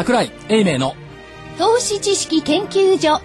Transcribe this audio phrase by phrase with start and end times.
[0.00, 0.94] 桜井英明の
[1.58, 3.20] 投資知識研究所。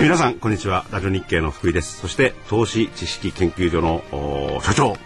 [0.00, 0.86] 皆さんこんにちは。
[0.90, 2.00] ラジオ日経の福井です。
[2.00, 4.96] そして投資知識研究所のお所長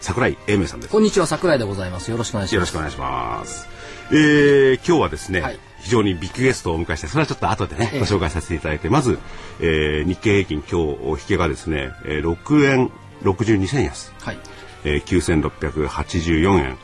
[0.00, 0.92] 桜井英明さんです。
[0.92, 2.10] こんにちは桜井でございます。
[2.10, 2.54] よろしくお願いします。
[2.54, 3.68] よろしくお願いします。
[4.12, 8.00] えー、今日はですね、はい非常にビッグゲストをお迎えしてそれはちょっと後でね、ええ。
[8.00, 9.20] ご紹介させていただいてまず、
[9.60, 12.90] えー、日経平均今日引けがですね、えー、6円
[13.22, 14.12] 62銭安。
[14.20, 14.38] はい。
[14.84, 16.76] えー、9684円。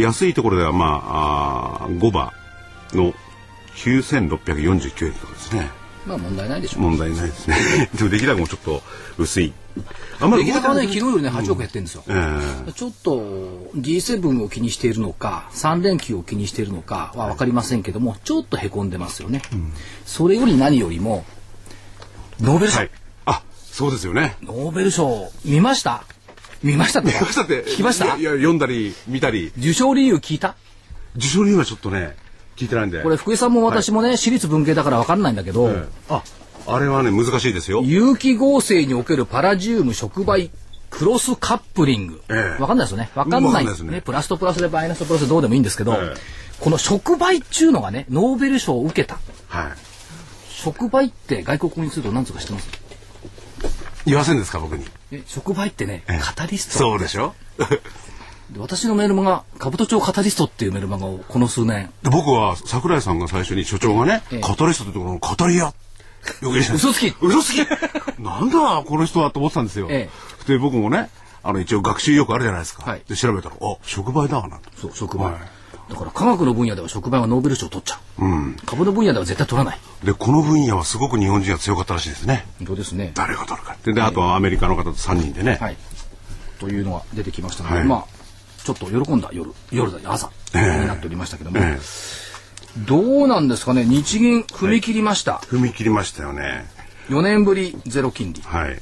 [0.00, 2.30] 安いところではまああー5番
[2.92, 3.12] の
[3.74, 5.68] 9649円とかですね。
[6.06, 6.82] まあ問題ないでしょう。
[6.82, 7.56] 問題ないですね。
[7.98, 8.82] でも出来高もちょっと
[9.18, 9.52] 薄い
[10.20, 11.28] あんまり出来高はね昨日よりね。
[11.30, 13.20] 8億減ってるんですよ、えーちょっと
[13.76, 19.42] G7 を気にしているのか3連休を気にしているのかは分かりませんけどもちょっとへこんでますよね、
[20.06, 21.24] それより何よりも
[22.40, 22.90] ノーベル賞、はい。
[23.26, 24.36] あそうですよね。
[24.42, 25.30] ノーベル賞。
[25.44, 26.04] 見ました？
[26.62, 27.24] 見ましたとか？
[27.24, 27.64] だって。
[27.64, 28.16] 聞きました？
[28.16, 29.52] いや読んだり見たり。
[29.58, 30.56] 受賞理由聞いた？
[31.16, 32.16] 受賞理由はちょっとね
[32.56, 33.02] 聞いてないんで。
[33.02, 35.88] これ福井さんも私もね、私立文系だから分かんないんだけど、ええ。
[36.08, 36.22] あ
[36.66, 37.82] あれはね難しいですよ。
[37.84, 40.50] 有機合成におけるパラジウム触媒
[40.90, 42.62] クロスカップリング、ええ。
[42.62, 43.10] わかんないですよね。
[43.14, 44.00] わかんないですね。
[44.00, 46.16] プラスとプラスでマイナスとプラスでどうでもいいんですけど、ええ。
[46.60, 49.18] この触媒っちゅうのがねノーベル賞を受けた。
[49.48, 49.72] はい。
[50.48, 52.68] 触媒って外国語にすると何つうか知ってます？
[54.06, 54.84] 言わせんですか僕に？
[55.10, 56.18] え触媒ってね、ええ。
[56.20, 56.78] カタリスト。
[56.78, 57.34] そうでしょ？
[58.50, 61.90] で私のメルマガ「兜町カタリスト」っていうメルマガをこの数年。
[62.02, 64.40] で僕は桜井さんが最初に所長がね、ええ。
[64.40, 65.74] カタリストってところの語り屋
[66.42, 67.14] 嘘つき。
[67.20, 67.58] 嘘つき。
[68.18, 70.08] なんだこの人はと思ってたんですよ、え
[70.46, 71.10] で僕もね
[71.42, 73.02] あの一応学習意欲あるじゃないですか、はい。
[73.06, 74.70] で調べたらあ触媒だなと。
[74.80, 75.34] そう触媒、はい。
[75.90, 78.22] だから科学の分野では触媒はノーベル賞を取っちゃう、
[78.64, 79.78] 株の分野では絶対取らない。
[80.02, 82.46] でこの分野はすごく日本人が強かったらしいですね。
[82.58, 83.12] 本当ですね。
[83.14, 85.76] 誰が取るかでであとはアメリカの方と3人でね、はい、
[86.58, 87.84] というのが出てきましたので、はい。
[87.84, 88.04] まあ
[88.64, 90.80] ちょっと喜んだ夜夜だ朝ええ。
[90.80, 92.23] になっておりましたけども、ええ
[92.78, 93.84] どうなんですかね。
[93.84, 96.66] 日銀踏み切りました、踏み切りましたよね。
[97.08, 98.42] 4年ぶりゼロ金利。
[98.42, 98.80] はい。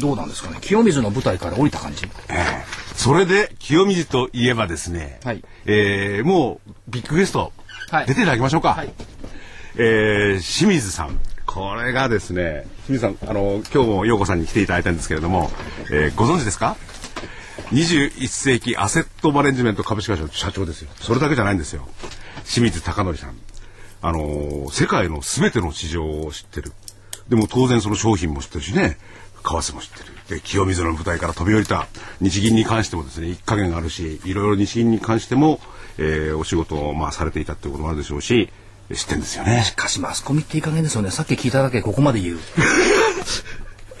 [0.00, 0.58] どうなんですかね。
[0.60, 2.04] 清水の舞台から降りた感じ。
[2.28, 2.64] ええ。
[2.94, 5.42] それで清水といえばですね、はい。
[5.66, 7.52] えーもうビッグゲスト、
[7.90, 8.06] はい。
[8.06, 8.92] 出ていただきましょうか、はい。
[9.76, 11.18] えー清水さん。
[11.46, 15.50] これがですね清水さんあの今日も陽子さんに来ていただいたんですけれども、
[15.92, 16.76] えーご存知ですか
[17.70, 20.90] ？21世紀アセットマネジメント株式会社の社長ですよ。
[21.00, 21.86] それだけじゃないんですよ
[22.48, 23.36] 清水貴則さん。
[24.00, 26.72] あのー世界の全ての市場を知ってる。
[27.28, 28.96] でも当然その商品も知ってるしね。
[29.42, 30.04] 為替も知ってる。
[30.28, 31.86] で清水の舞台から飛び降りた。
[32.20, 35.60] 日銀に関してもですね一加減あるしいろいろ日銀に関しても、
[35.98, 38.48] えーお仕事をまあされていたっていうこともあるでしょうし
[38.94, 39.62] 知ってるんですよね。
[39.64, 41.10] しかしマスコミっていい加減ですよね。
[41.10, 42.40] さっき聞いただけここまで言える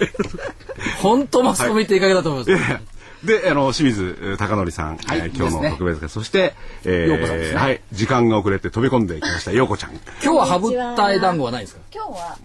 [1.02, 2.80] 本当マスコミっていい加減だと思います、
[3.24, 7.58] で、あの清水えー貴則さん、はいえー今日の特別会、そして、え陽子さんですね。
[7.58, 9.90] はい、時間が遅れて飛び込んできました陽子ちゃん。
[9.92, 11.80] 今日は羽二重団子はないですか？
[11.92, 12.38] 今日は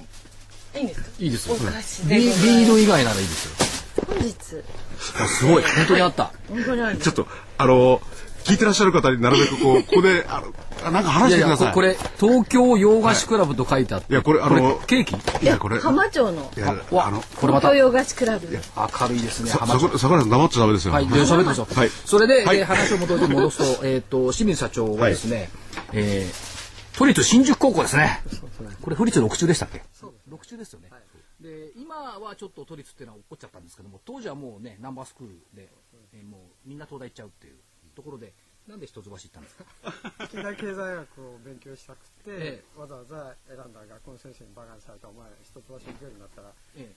[0.75, 1.09] いいんですか？
[1.19, 1.55] いいですよ。
[2.09, 4.05] ビール以外ならいいですよ。
[4.07, 4.33] 本日。
[5.21, 5.63] あすごい。
[5.63, 6.31] 本当にあった。
[6.49, 6.95] 本当にある。
[6.95, 8.01] んですちょっとあの
[8.43, 10.53] 聞いてらっしゃる方になるべくこう ここであの
[10.85, 11.73] あなんか話いやいやしてください。
[11.73, 15.15] これ東京洋菓子クラブと書いてあって、いやこれあのケーキ？
[15.43, 16.51] いやこれ浜町の。
[16.57, 17.69] いやわあのこれまた。
[17.69, 18.47] 東洋菓子クラブ。
[18.47, 19.87] 明るいですねさ浜町。
[19.93, 20.93] さ桜井さん黙っちゃダメですよ。
[20.93, 21.73] はい、で喋ってましょう。
[21.73, 21.89] はい。
[22.05, 22.57] それで、はい。
[22.57, 25.49] えー話を戻して戻すと、 えっ、と、清水社長はですね、
[25.93, 26.53] えー
[26.97, 28.21] 都立新宿高校ですね。
[28.83, 29.81] これ、府立六中でしたっけ？
[30.29, 30.89] 六中ですよね。
[31.41, 35.69] で、今はちょっと都立っていうのは起こっちゃったんですけども、当時はもうね、ナンバースクールで、
[36.13, 37.55] えーもうみんな東大行っちゃうっていう
[37.95, 38.33] ところで、
[38.67, 40.27] なんで一橋行ったんですか？
[40.31, 46.91] 近代経済学を勉強したくて、えわざわざ選んだ学校の先生に馬鹿にされたお前一橋行けるんだったらえ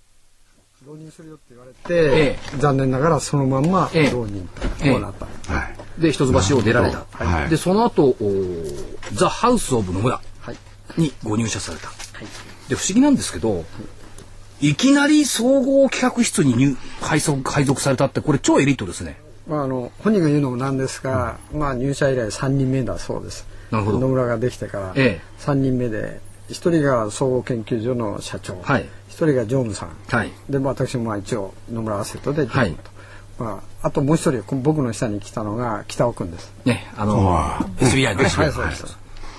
[0.87, 4.49] 浪人するよって言われて、え残念ながらそのまんまええ浪人
[4.83, 4.93] ええ。
[4.93, 5.77] となった、はい。
[5.99, 7.07] えで、一橋を出られた。
[7.13, 7.49] はい。
[7.49, 10.57] で、その後、おーザ・ハウス・オブ・野村はい。
[10.99, 11.89] にご入社された。
[12.69, 13.65] で、不思議なんですけど、
[14.61, 19.19] いきなり総合企画室に入配属配属されたって、これ超エリートですね。
[19.47, 23.47] まあ、あの本人が言うのもなんですが、まあ、入社以来3人目だそうです。
[23.71, 24.01] なるほど。
[24.01, 25.43] 野村ができてからええ。
[25.43, 26.21] 3人目で
[26.51, 28.83] 1人が総合研究所の社長、はい。
[28.83, 30.31] 1人が常務さん、はい。
[30.49, 32.91] で、まあ、私もまあ一応野村アセットで常務と、
[33.39, 36.53] まあ、あともう一人僕の下に来たのが北尾君です。
[36.65, 37.39] ね、あの、
[37.79, 38.97] SBI の、はいそうです。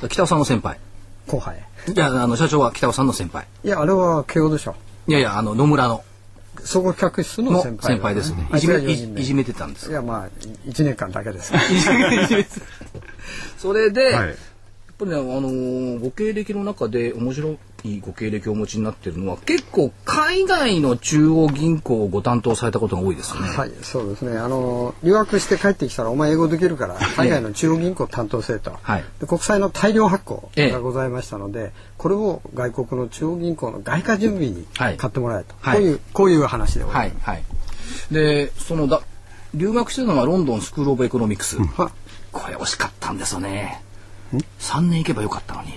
[0.10, 0.80] 北尾さんの先輩。
[1.28, 1.58] 後輩。
[1.88, 3.48] いや、あの、社長は北尾さんの先輩。
[3.64, 4.76] いやあれは慶応でしょ。
[5.08, 6.04] いやいや、あの、野村の、
[6.64, 8.48] 総合企画室のの先輩ですね。
[8.52, 9.94] あいじめ、いいじめてたんですい。
[9.94, 10.30] やまあ
[10.66, 11.54] 1年間だけです
[13.58, 14.36] それで、はい
[15.00, 23.50] やっぱりね、あのーご経歴の中で面白にご経歴をお持ちになっているのは結構海外の中央銀行をご担当されたことが多いですよね。
[23.50, 24.38] はい、そうですね。
[24.38, 37.28] あの留学して帰ってきたらお前英語できるから海外の中央銀行を担当せいと、はいで国債の大量発行ええがございましたので、これを外国の中央銀行の外貨準備にはい買ってもらえと、はいこういうこういう話でございます。
[37.28, 37.44] はいはい。
[38.12, 39.02] でそのだ
[39.54, 41.58] 留学してるのはロンドンスクール・オブ・エコノミクス。
[41.58, 41.92] は
[42.32, 43.82] これ惜しかったんですよね。
[44.60, 45.74] 3年行けばよかったのに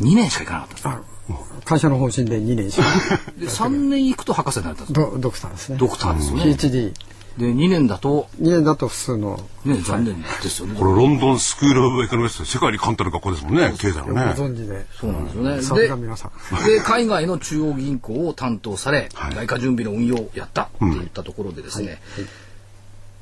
[0.00, 1.18] 2年しか行かなかったんであ
[1.64, 3.10] 会社の方針で2年しす。
[3.38, 4.92] で3年行くと博士になれたんです。
[4.94, 5.76] ドドクターですね。
[5.78, 6.44] ドクターですよね。
[6.44, 6.92] PhD
[7.36, 10.74] で2年だと？2年だと普通のね残念ですよね。
[10.78, 15.62] これロンドンスクールオブエコノミスト世界に簡単な学校ですもんね経済のごね存知で、そうなんですよね。
[15.62, 16.64] さすが皆さん。
[16.64, 22.00] で海外の中央銀行を担当され、外貨準備の運用をやったって言ったところでですね、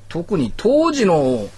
[0.08, 1.48] 特に当時の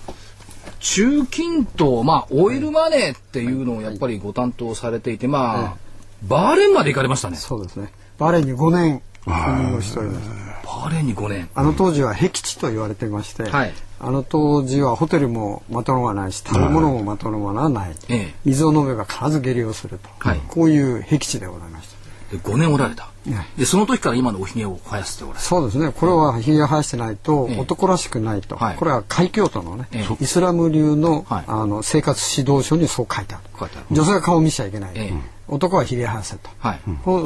[0.81, 5.77] 中近東、まあ、オイルマネーっていうのをやっぱりご担当されていて、まあ、
[6.23, 7.37] バーレーンまで行かれましたね。
[7.37, 7.93] そうですね。
[8.19, 10.29] バレーに5年運用しております。
[10.65, 11.49] バーレーンに5年。
[11.55, 21.98] あの当時は僻地と言われていまして、はいあの当時はホテルもまともがないし食べ物もまともがない、ええ水を飲めば必ず下痢をすると、はいこういう僻地でございましたで
[22.37, 23.09] 5年おられた。
[23.25, 23.47] ね。
[23.57, 25.45] で、その時から今のおひげを生やしておられた。
[25.45, 25.93] そうですね。
[25.93, 27.61] これはひげ生やしてないとええ。
[27.61, 28.77] 男らしくないと、はい。
[28.77, 30.17] これは海峡都のね、ええ。
[30.21, 31.45] イスラム流の,、はい。
[31.47, 33.45] あの生活指導書にそう書いてある。
[33.59, 33.87] 書いてある。
[33.91, 35.39] 女性は顔を見ちゃいけない、ええ。
[35.49, 36.51] 男はひげ生やせと、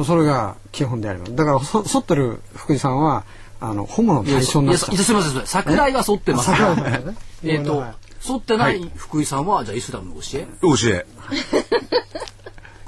[0.05, 1.35] それが基本であります。
[1.35, 3.25] だからそ剃ってる福井さんは
[3.59, 5.45] あのホモの対象にいや、なっちゃういやすみません。
[5.45, 6.51] 桜井は沿ってます。
[7.43, 7.93] えっと はい、
[8.29, 10.47] 沿ってない福井さんは、じゃあイスラムの教え？
[10.61, 11.05] 教え。
[11.35, 11.37] い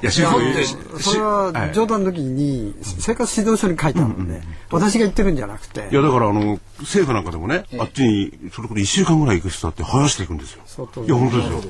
[0.06, 4.42] や清水いやしそれははい冗談の時に生活指導書に書いてあるんで、
[4.72, 5.90] 私が言ってるんじゃなくて。
[5.92, 10.62] いやだからあの政府なんかでもね、あっちにそれこそ1週間ぐらい行く人だって生やしていくんですよ。
[10.66, 11.04] 相当。
[11.04, 11.62] いや本当ですよ。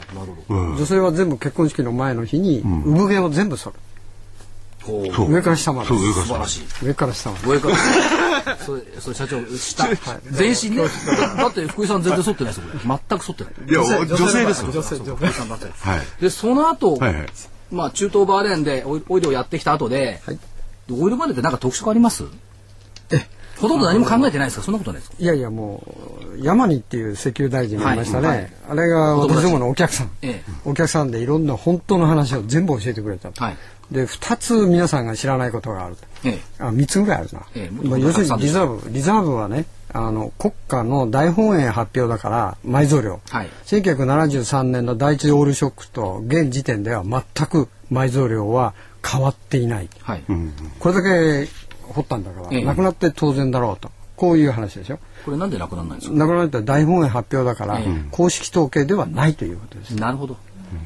[0.50, 3.76] 女性は全部結婚式の前の日に産毛を全部剃る、
[4.86, 5.32] そう。
[5.32, 5.88] 上から下まで。
[5.88, 6.86] そう上から素晴らしい。
[6.86, 7.48] 上から下まで。
[7.48, 7.76] 上から。
[8.64, 9.88] それ、それ社長、下。
[10.32, 10.84] 全身ね。
[11.38, 13.00] だって福井さん全然剃ってないですよ、これ。
[13.10, 13.54] 全く剃ってない。
[13.68, 14.72] いや女性ですよ。
[14.72, 15.66] 女性女性福井さんだって。
[15.66, 16.02] はい。
[16.22, 17.26] で、その後、はいはい
[17.72, 20.40] まあ中東バーレーンでオイオイルをやってきた後で、はい。
[20.92, 22.24] オイルマネーってなんか特色あります？
[23.58, 24.64] ほとんど何も考えてないですか？
[24.64, 25.18] そんなことないですか？
[25.20, 25.82] いやいやも
[26.36, 28.38] う山にっていう石油大臣がいましたね、はい。
[28.38, 30.52] はいあれが私どものお客さん、ええ。
[30.66, 33.58] お客さんでいろんな本当の話を全部教えてくれたと、はい。
[33.92, 36.02] で2つ皆さんが知らないことがあると。
[36.26, 36.42] ええ。
[36.60, 37.88] あ3つぐらいあるな、ええ。
[37.88, 39.66] まあ、要するにリザーブリザーブはね
[39.98, 43.50] あの国家の大本営発表だから埋蔵量、はい。
[43.66, 48.74] 1973年の第一オールショックと現時点では全く埋蔵量は
[49.10, 49.90] 変わっていない。
[50.02, 50.24] はい。
[50.80, 51.48] これだけ
[51.84, 52.66] 掘ったんだから、ええ。
[52.66, 53.90] なくなって当然だろうと。
[54.18, 55.00] こういう話でしょ？
[55.24, 58.06] これなんでなくならないんですかなくなった大本営発表だから、ええ。
[58.12, 59.96] 公式統計ではないということです。
[59.96, 60.36] なるほど。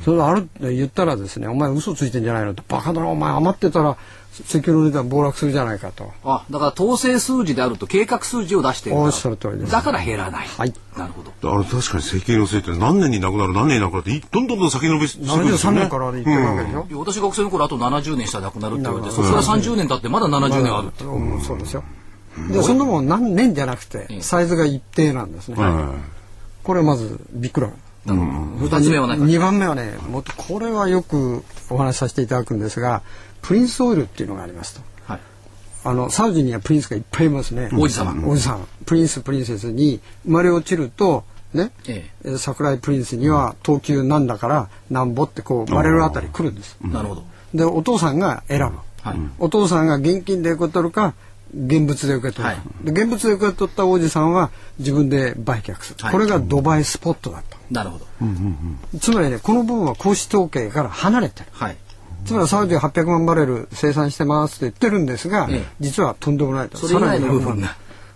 [0.06, 3.32] それある言ったらですねお前嘘ついてんじゃないのとバカだなお前。
[3.32, 3.98] 余ってたら
[4.32, 6.14] 石油の値段暴落するじゃないかと。
[6.24, 9.72] あ、だから統制数字であると計画数字を出してるからおっしゃる通りです。
[9.72, 10.48] だから減らない。
[10.48, 10.74] はい。
[10.98, 11.52] なるほど。
[11.52, 15.80] あの確かに石油のせいって何年になくなる何年になくなるっていどんどんどん先延びしてくるんです73よね。
[15.82, 21.04] 年から言ってるわけでしょ、いや私学生の頃あと70年したらなくなるって言われて、そこから30年経ってまだ70年あるって。
[21.04, 21.84] うんそうですよ。
[22.52, 25.96] でそんなもん何年じゃなくてサイズが一定なんですね、は
[26.64, 27.70] これまずびっくら
[28.06, 29.26] 二つ目は何か。
[29.26, 33.02] 2番目はねもっとこれはよくお話しさせていただくんですが
[33.42, 34.82] プリンスオイルっていうのがありますと。
[35.06, 35.20] はい。
[35.86, 37.70] あのサウジにはプリンスがいっぱいいますね。
[37.74, 38.12] 王子様。
[38.28, 38.66] 王子様。
[38.86, 42.30] プリンスプリンセスに生まれ落ちるとね、ええ。
[42.30, 46.78] ー桜井プリンスには等級なんだからなんぼってこうバレるあたり来るんです。
[46.82, 47.24] なるほど。
[47.54, 49.18] でお父さんが選ぶ、はい。
[49.40, 51.16] お父さんが現金で受け取るか
[51.52, 56.12] 現物で受け取るか、はで現物で受け取った王子さんは自分で売却する、はい。
[56.12, 57.58] これがドバイスポットだった。
[57.72, 58.06] なるほど。
[59.00, 61.48] つまりねこの部分は公式統計から離れてる。
[61.52, 61.78] はい。
[62.26, 65.66] つまりサウジは800万バレル生産してますって言ってるんですが、ええ。
[65.80, 66.78] 実はとんでもないと。
[66.78, 67.64] それ以外の部分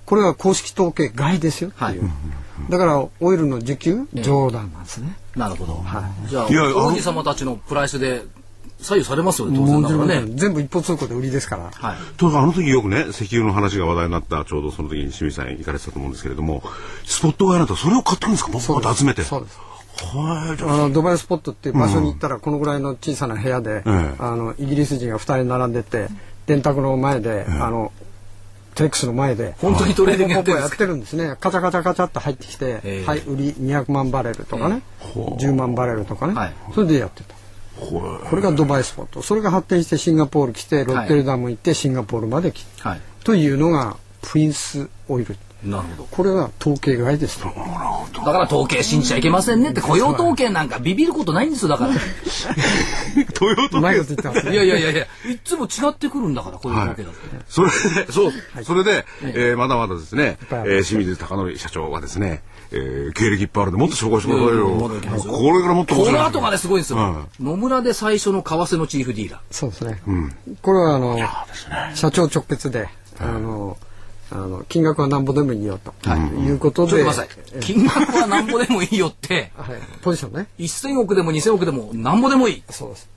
[0.05, 2.71] これは公式統計外ですよっていう、はい。
[2.71, 5.83] だからオイルの需給冗談なんですね、なるほど。
[6.29, 8.23] じゃあ、いやあの王子様たちのプライスで
[8.79, 10.33] 左右されますよね、当然だからね。
[10.35, 11.97] 全部一方通行で売りですから、はい。
[12.17, 16.61] とあの時よくね石油の話が話題になったちょうどその時に清水さん行かれてたと思うんですけれども
[17.05, 18.51] スポット買いなんてそれを買ってくるんですか？
[18.51, 19.23] 僕また集めて。
[19.23, 19.57] そうです
[20.15, 24.15] ああのドバイスポットっていう場所に行ったらこのぐらいの小さな部屋で、ええ。
[24.19, 26.07] あのイギリス人が2人並んでて
[26.45, 27.91] 電卓の前で、あの
[28.75, 30.77] テレックスの前で本当にトレーディングやってるんですか？
[30.77, 31.35] てるんですね。
[31.39, 33.05] カチャカチャカチャっと入ってきて、ええ。
[33.05, 34.81] はい売り200万バレルとかね、
[35.15, 36.53] 10万バレルとかね、はい。
[36.73, 37.35] それでやってた。
[37.79, 39.21] これがドバイスポット。
[39.21, 43.01] それが発展してシンガポール来てロッテルダム行ってシンガポールまで来て、はい。
[43.23, 46.07] というのがプリンスオイルなるほど。
[46.11, 51.93] これは統計外ですとなるほどだから統計信じちゃいけませんねって雇用統計なんかビビることないんですよだから。
[53.33, 54.03] トヨタうまいや
[54.51, 57.19] いやいやいや、いつも違ってくるんだから雇用統計だって。
[57.47, 57.69] それ
[58.05, 62.41] で、そう、それで、えーまだまだですね、えー清水貴則社長はですね、
[62.71, 64.69] えー経歴いっぱいあるんで、もっと紹介してくださいよ。
[64.77, 66.99] これからもっと面この後がね、すごいんですよ。
[66.99, 69.39] うん野村で最初の為替のチーフディーラー。
[69.51, 70.01] そうですね。
[70.61, 71.17] これはあの
[71.95, 72.89] 社長直結で、
[73.19, 73.77] あの
[74.33, 77.05] あの金額はなんぼでもいいよということで。
[77.61, 80.47] 金額はなんぼでもいいよって、 はい、ポジションね。
[80.57, 83.09] 1000億でも2000億でもなんぼでもいいっそうです。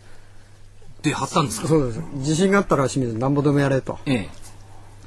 [1.03, 1.69] て貼ったんですか？
[1.69, 2.01] そうです。
[2.15, 4.29] 自信があったら清水なんぼでもやれとええ。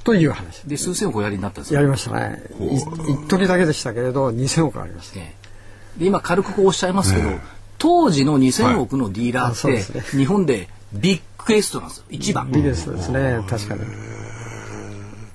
[0.04, 0.62] という話。
[0.62, 1.80] で、数千億おやりになったんですよ。
[1.80, 2.42] やりましたね。
[2.60, 2.86] い一
[3.28, 5.20] 時だけでしたけれど2000億ありました。
[5.20, 7.30] ええで、今軽くこうおっしゃいますけど、
[7.78, 12.04] 当時の2000億のディーラーですねって、日本でビッグエストなんですよ。
[12.10, 12.52] 一番。
[12.52, 13.82] ビデスですね、確かに。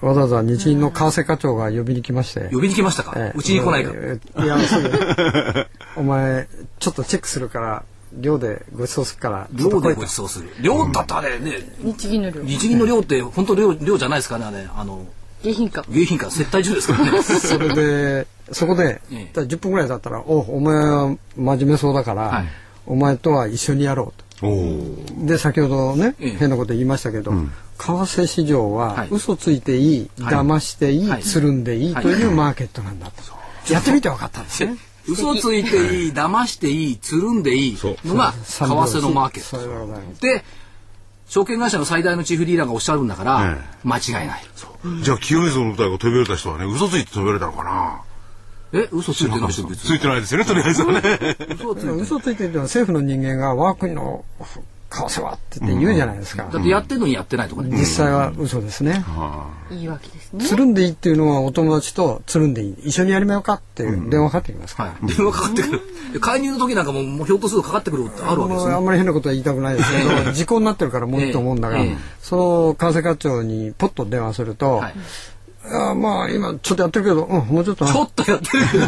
[0.05, 2.49] わざわざ日銀の為替課長が呼びに来まして。
[2.53, 3.15] 呼びに来ましたか？
[3.17, 3.93] ええうちに来ないか？
[3.95, 4.91] ええいや、すぐ。
[5.97, 7.83] お前、ちょっとチェックするから、
[8.13, 10.51] 寮でご馳走するから、ちょっと来いと量でご馳走する。
[10.61, 14.69] 量だったらね、ね日銀の量日銀の量って本当量量じゃないですかね、あれ。
[14.77, 15.07] あの、
[15.43, 17.23] 下品か迎賓館接待所ですからね。
[17.23, 22.45] それで、そこで、ええだから10分ぐらいだったら、お、お前は真面目そうだから、はい
[22.87, 24.24] お前とは一緒にやろうと。
[25.27, 26.37] で、先ほどね、ええ。
[26.39, 27.47] 変なこと言いましたけど、為
[27.79, 29.09] 替市場ははい。
[29.11, 30.35] 嘘ついていい、はい。
[30.35, 31.23] 騙していい、はい。
[31.23, 33.73] つるんでいいというマーケットなんだと。
[33.73, 34.77] やってみて分かったんですね。
[35.07, 39.57] 嘘ついていい、騙していい、つるんでいいのが為替のマーケット。
[40.21, 40.45] で
[41.27, 44.45] 証券会社の最大のチーフディーラーがおっしゃるんだからえ、間違いない。
[45.03, 48.03] じゃあ、清水の舞台を飛び降りた人はね、嘘ついて飛び降りたのかな？
[48.75, 51.00] え、嘘ついてない人別ついてないですよね、とりあえずはね。
[51.54, 54.25] 嘘はついて嘘ついてるのは政府の人間が我が国の
[54.90, 56.49] 為替はって言って言うじゃないですか。
[56.52, 57.76] だってやってんのにやってないとかね。
[57.76, 59.04] 実際は嘘ですね。
[59.71, 62.75] 言い訳ですねつるんでいいっていうのはお友達とつるんでいい。
[62.85, 64.88] 一緒にやりまようかっていう電話かかってきますから。
[64.90, 65.07] はい。
[65.16, 65.81] 電話かかってくる。
[66.12, 68.75] で介入の時なんかももうひょっとするとかかってくるってあるわけですね。
[68.75, 71.78] あんまり変なことは言いたくないですけど、時効になってるからもういいと思うんだが、
[72.23, 74.95] その為替課長にポッと電話すると、はい
[75.71, 78.87] あまあ今ちょっとやってるけど、うん、もうちょっとなちょっとやってるけど。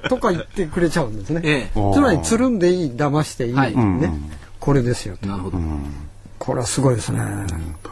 [0.08, 1.40] とか言ってくれちゃうんですね。
[1.44, 4.12] ええつまりつるんでいい、騙していい、はいね、
[4.58, 5.28] これですよと。
[5.28, 5.58] なるほど。
[6.38, 7.18] これはすごいですね。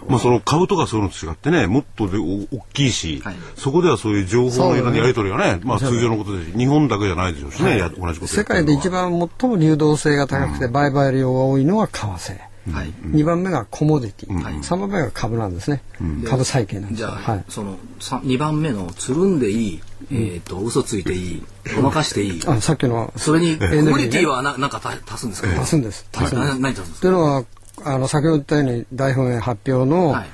[0.08, 9.10] まあ、その株とかそういうのと違ってね、もっとでお大きいし、はいそこではそういう情報のやり取りがね、まあ通常のことですし、日本だけじゃないでしょうしね、や同じことや世界で一番
[9.40, 12.38] 最も流動性が高くて売買量が多いのは為替。
[12.72, 12.92] はい。
[13.10, 14.54] 2番目がコモディティ、はい。
[14.54, 15.82] 3番目が株なんですね、
[16.26, 17.02] 株債券なんです。
[17.02, 19.80] よじゃあ、はい、そのさ2番目のつるんでいい、
[20.12, 21.42] えっ、と嘘ついていい、
[21.76, 22.42] ごまかしていい。
[22.46, 23.90] あさっきのそれにコエネルギーね。
[23.92, 25.62] ミュニティはななんか足足すんですか？
[25.62, 26.06] 足すんです。
[26.14, 27.00] 足すんです、な何足すんですか？
[27.02, 27.44] というのは
[27.84, 30.28] あの先ほど言ったように大本営発表のはい。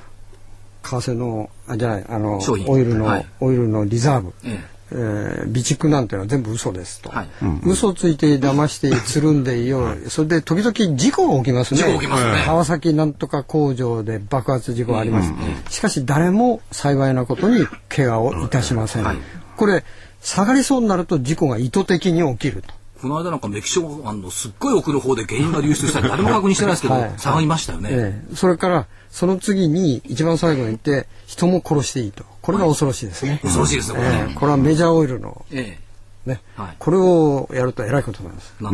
[0.85, 2.67] 為替のあじゃないあの商品。
[2.69, 3.27] オイルの、はい。
[3.39, 7.29] オイルのリザーブ、ええー備蓄なんていうのは全部嘘ですと、はい。
[7.65, 9.69] 嘘ついて騙してつるんでいい。
[9.69, 11.81] よそれで時々事故が起きますね。
[11.81, 12.43] 事故起きますね。
[12.47, 15.33] 川崎なんとか工場で爆発事故があります、
[15.71, 19.17] しかし誰も幸いなことに怪我をいたしません、はい。
[19.57, 19.85] これ
[20.21, 22.75] 下がりそうになると事故が意図的に起きると。
[23.01, 27.13] この間なんかメキシコ湾のすっごい奥の方で原因が流出したり誰も確認してないですけど、はい。
[27.19, 27.89] 下がりましたよね。
[27.91, 28.37] ええ。
[28.37, 34.27] それからその次に一番最後に言って人も殺していいとこれが恐ろしいですね、恐ろしいですね、これね。
[34.29, 35.79] ええこれはメジャーオイルのえ
[36.27, 36.77] ね、はい。
[36.79, 38.55] これをやるとえらいことなんです。
[38.61, 38.71] えな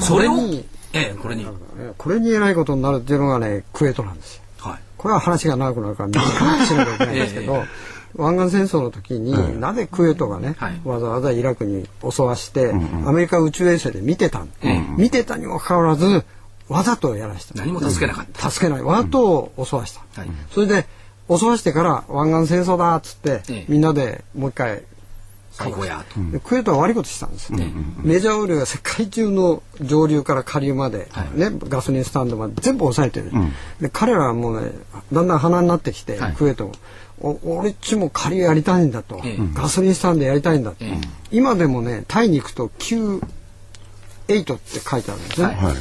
[0.00, 1.46] それをこれに、ええこれに。
[1.78, 4.42] えこれにえらいことになるっていうのがねクウェートなんですよ。
[4.58, 4.80] はい。
[4.96, 6.20] これは話が長くなるから短
[6.58, 7.64] くしなきゃいけないんですけど、
[8.16, 10.80] 湾岸戦争の時に、なぜクウェートがね、はい。
[10.84, 12.72] わざわざイラクに襲わして、
[13.06, 14.48] アメリカ宇宙衛星で見てたん、
[14.96, 16.24] 見てたにもかかわらず
[16.68, 17.54] わざとやらした。
[17.54, 18.50] 何も助けなかった。
[18.50, 18.82] 助けない。
[18.82, 20.30] わざと襲わした、はい。
[20.52, 20.86] それで
[21.30, 23.64] 襲わしてから湾岸戦争だっつって、ええ。
[23.68, 24.82] みんなでもう一回
[25.52, 26.20] 最後やと。
[26.30, 27.52] でクウェートは悪いことしたんです、
[28.02, 31.38] メジャーオイルが世界中の上流から下流まで、はい。
[31.38, 33.30] ね、ガソリンスタンドまで全部抑えてる、
[33.80, 34.72] で彼らはもうね
[35.12, 36.32] だんだん鼻になってきて、はい。
[36.34, 36.72] クウェートも
[37.20, 39.36] お俺っちも下流やりたいんだと、ええ。
[39.54, 41.00] ガソリンスタンドやりたいんだと、ええ
[41.32, 45.76] 今でもねタイに行くと Q8 って書いてあるんですね、はい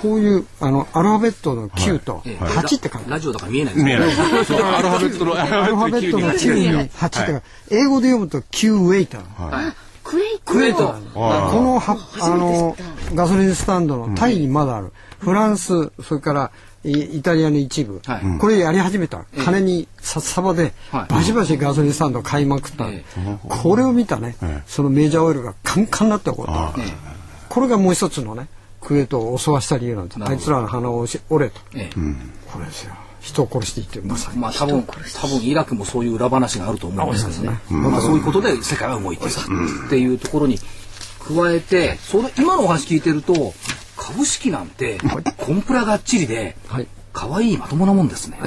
[0.00, 4.08] こういうあのアルファベットの Q とええ8って書ラジオだから見えないです見えない。
[4.08, 7.42] アルファベットの、アアルファベットの Q に8って書いてある。
[7.70, 9.14] 英語で読むと Q8
[9.48, 9.72] なの
[10.04, 10.94] クエイトクエート。
[11.14, 11.20] こ
[11.60, 12.76] のはあの
[13.14, 16.50] ガソリンスタンドのタイにまだある、フランスそれから
[16.84, 18.38] イイタリアの一部、はい。
[18.38, 21.12] これやり始めた、金に札束ではい。
[21.12, 23.04] バシバシガソリンスタンドを買いまくった、え
[23.48, 24.36] これを見たね、
[24.66, 26.32] そのメジャーオイルがカンカンになった。
[26.32, 26.52] こと、
[27.48, 28.48] これがもう一つのね
[28.80, 31.90] クウェートを襲わした理由なんですあいつらの鼻を折れと、ええ。
[32.50, 32.94] これですよ。
[33.20, 34.38] 人を殺していってるまさに。
[34.38, 39.32] まあ多分多分イラクもそういう裏話があると思うんですけどね、まあ、そういうことで世界は動いている。
[39.86, 43.52] っていうところに加えてそれ今のお話聞いてると
[43.96, 44.98] 株式なんて
[45.36, 46.86] コンプラがっちりではい。
[47.12, 48.38] 可愛いまともなもんですね。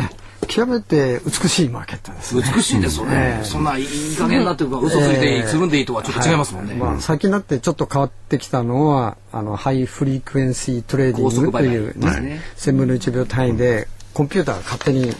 [0.52, 2.44] 極めて美しいマーケットですね。
[2.54, 3.40] 美しいですよね。
[3.44, 6.76] そんないい加減なっていうか嘘ついていい、つるんでいいとはちょっと違いますもんね。
[6.76, 15.14] まあ、最近になってちょっと変わってきたのはあの high frequency trading という、ね1000分の1秒単位でコンピューターが勝手に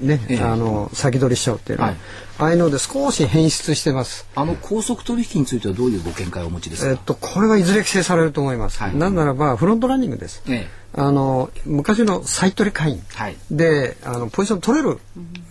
[0.00, 0.40] ね、ええ。
[0.40, 1.98] あの先取りしちゃうっていうのは、はい。
[2.38, 4.26] ああいうので少し変質してます。
[4.34, 8.78] あの高速取引についてはどういうご見解をお持ちですか、えっと、これはいずれ規制されると思います。
[8.82, 8.96] はい。
[8.96, 10.42] なんならばフロントランニングです。
[10.48, 13.02] えあの昔のサイトリ会員。
[13.14, 13.36] はい。
[13.50, 14.98] であのポジション取れる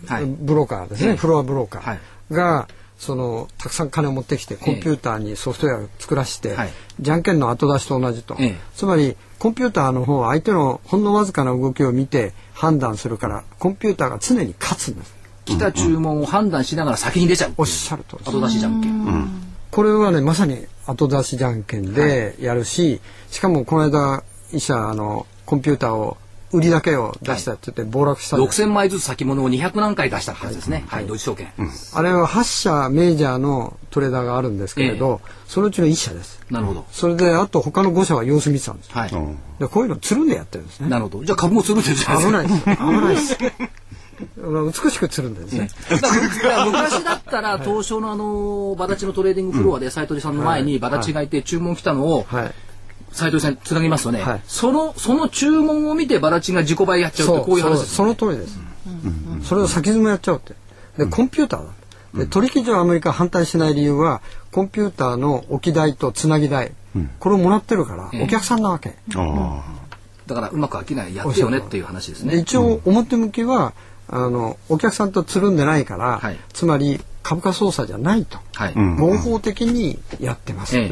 [0.07, 0.25] はい。
[0.25, 1.15] ブローカーですね、ええ。
[1.15, 1.99] フロアブローカはい。
[2.31, 2.67] ーが、
[2.99, 6.69] そのたくさん金を持ってきてコンピューターにソフトウェアを作らせて、はい。
[6.99, 8.55] じゃんけんの後出しと同じと、ええ。
[8.75, 15.15] つまりコンピューターの方は相手のほんのわずかな動きを見て判断するからコンピューターが常に勝つんです。
[15.45, 17.53] 来た注文を判断しながら先に出ちゃう。
[17.57, 18.23] おっしゃるとり。
[18.25, 19.29] です後出しじゃんけん。
[19.71, 26.17] これはねまさに後出しじゃんけんでやるし、しかもこの間医者あのコンピューターを
[26.51, 30.83] 売りだけを出したって言って暴落したんです、6000枚ずつ先物を200何回出したってやつですね。
[30.87, 31.51] はい、ドイツ証券。
[31.93, 36.41] あれは8社メジャーのトレーダーがあるんですけれど、そのうちの1社です。
[36.49, 36.85] なるほど。
[36.91, 38.93] それであと他の5社は様子見てたんですよ。
[38.95, 39.09] はい。
[39.59, 40.89] でこういうのつるんでやってるんですね。
[40.89, 41.23] なるほど。
[41.23, 42.75] じゃあ株もつるんでるじゃないですか。
[42.75, 43.37] 危ないです。
[43.37, 43.69] 危ないです。
[44.35, 45.69] 美しくつるんでですね、
[46.65, 52.53] 昔だったら東証のあの場立ちのトレーディングフロアで斉藤さんの前に場立ちがいて注文来たのをはい
[53.11, 54.41] 斉藤さんにつなぎますよね、はい。
[54.45, 58.59] そのその注文を見て場立ちが自己売買やっちゃうってこういう話ですその通りです、
[59.43, 60.53] それを先詰めやっちゃうって。
[60.97, 61.71] でコンピューターだ。
[62.13, 66.71] で取引所アメリカ反対しない理由はコンピューターの置き代とつなぎ代、
[67.19, 69.63] これをもらってるからお客さんなわけ、あ
[70.25, 73.73] だからうまく飽きないやってよねっていう話ですでね一応表向きは
[74.07, 76.37] あのお客さんとつるんでないから、はい。
[76.51, 80.91] つまり株価操作じゃないと、はい、合法的にやってます、ええ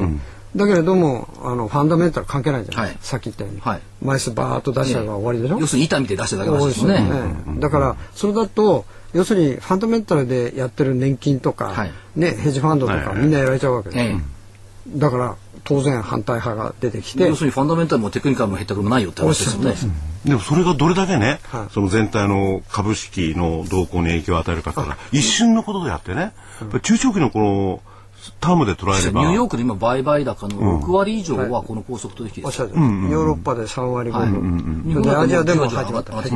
[0.56, 2.98] だけれどもあのファンダメンタル関係ないじゃない、はい。
[3.02, 3.82] さっき言ったように、はい。
[4.02, 7.08] 枚数バーッと出したら終わりでしょ、要するに板見て出しただけですよね。
[7.48, 11.92] ええだからそれだと要するにファンダメンタルでやってる年金とか、はい。
[12.16, 14.18] ね、ヘッジファンドとかみんなやられちゃうわけです、え
[14.88, 17.28] だから当然反対派が出てきえて。
[17.28, 19.76] 要するにファンダメンタルもテクニカルもヘッダクもないよって話ですよね。
[20.26, 21.74] でもそれがどれだけね、はい。
[21.74, 24.82] その全体の株式の動向に影響を与えるかって
[25.12, 26.32] 一瞬のことであってね、や
[26.66, 27.82] っぱり中長期のこの
[28.40, 29.22] タームで捉えれば。
[29.22, 32.42] ニューヨークで今売買高の6割以上はこの高速取引です。
[32.42, 36.30] よ、おっしゃる、ヨーロッパで3割5分、日本だとでアジアでも10始まってます。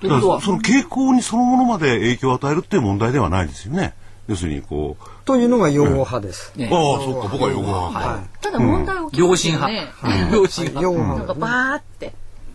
[0.00, 3.94] というだことはからその傾向にそのものまで影響を与えるっていう問題ではないですよね。
[4.26, 5.04] 要するにこう。
[5.24, 9.72] というのが用語派です、ねああそっか僕は横がただ問題起き良ますよ心派。
[9.72, 10.30] ね。
[10.32, 10.82] 良心派。
[10.82, 12.14] なんか派バーって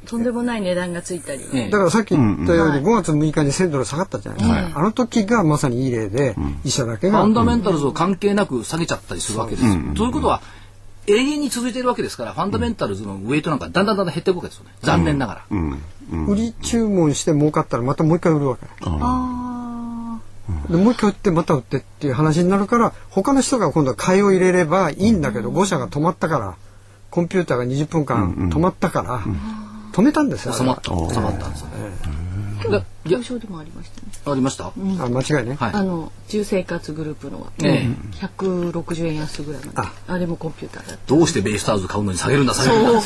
[0.10, 1.46] とんでもない値段がついたり。
[1.54, 1.70] ええ。
[1.70, 4.42] だからさっき言ったように5月6日に1000ドル下がったじゃない。
[4.42, 7.20] ですか、あの時がまさにいい例で、医者だけが。
[7.20, 9.68] ファンダメンタルズを関係なく下げちゃったりするわけです。
[9.68, 9.76] よ。
[9.96, 10.42] ということは
[11.06, 14.72] 永遠に続いているわけですからファンダメンタルズのウェイトなんかだんだんだんだん減っていくわけですよね。
[14.82, 15.46] 残念ながら、
[16.28, 18.66] 売り注文して儲かったらまたもう一回売るわけ。
[20.70, 26.56] でもう一回売ってまた売ってっていう話になるから他の人が今度は買いを入れればいいんだけど5社が止まったから
[27.12, 29.22] コンピューターが20分間止まったから
[30.00, 30.92] 止めたんですよ、収まった。
[30.92, 32.20] 収まったんですよね、
[32.70, 33.18] だいや。
[33.20, 34.08] 東証でもありましたね。
[34.26, 35.72] ありました、あ間違いね、はい。
[35.74, 38.26] あの住生活グループのはええ。
[38.26, 39.78] 160円安ぐらいまで。
[39.78, 43.02] ああれもコンピューターどうしてベイスターズ買うのに下げるんだ下げるんだ。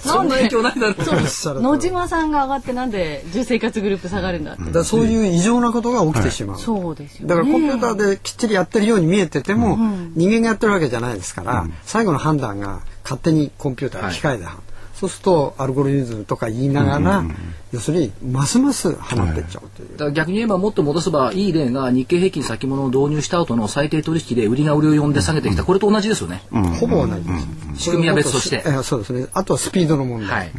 [0.00, 0.94] そ んな影響ないだろう。
[0.98, 7.28] おっしゃる通り野島さんが上がってなんで住生活グループ下がるんだって、だそういう異常なことが起きてしまう、そうですよね。
[7.28, 9.78] だからコンピューターできっちりやってるように見えてても、
[10.14, 14.69] 人間がやってるわけじゃないですから、最後の判断が勝手にコンピューター、機械で判断
[15.00, 17.24] そうするとアルゴリズムとか言いながら、
[17.72, 26.42] 要するにますますはまってっちゃうという、だから逆に言えばもっと戻せばいい例が日経平均先物を導入した後の最低取引で売りが売りを呼んで下げてきた、これと同じですよね、
[26.78, 27.30] ほぼ同じで
[27.76, 28.62] す、仕組みは別として。
[28.66, 29.26] ええそうですね。
[29.32, 30.52] あとはスピードの問題、はい、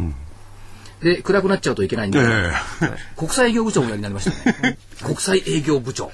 [1.04, 2.51] で暗くなっちゃうといけないんで、え
[3.15, 4.51] 国際営業部長もやりになりました。
[4.63, 6.12] ね国際営業部長、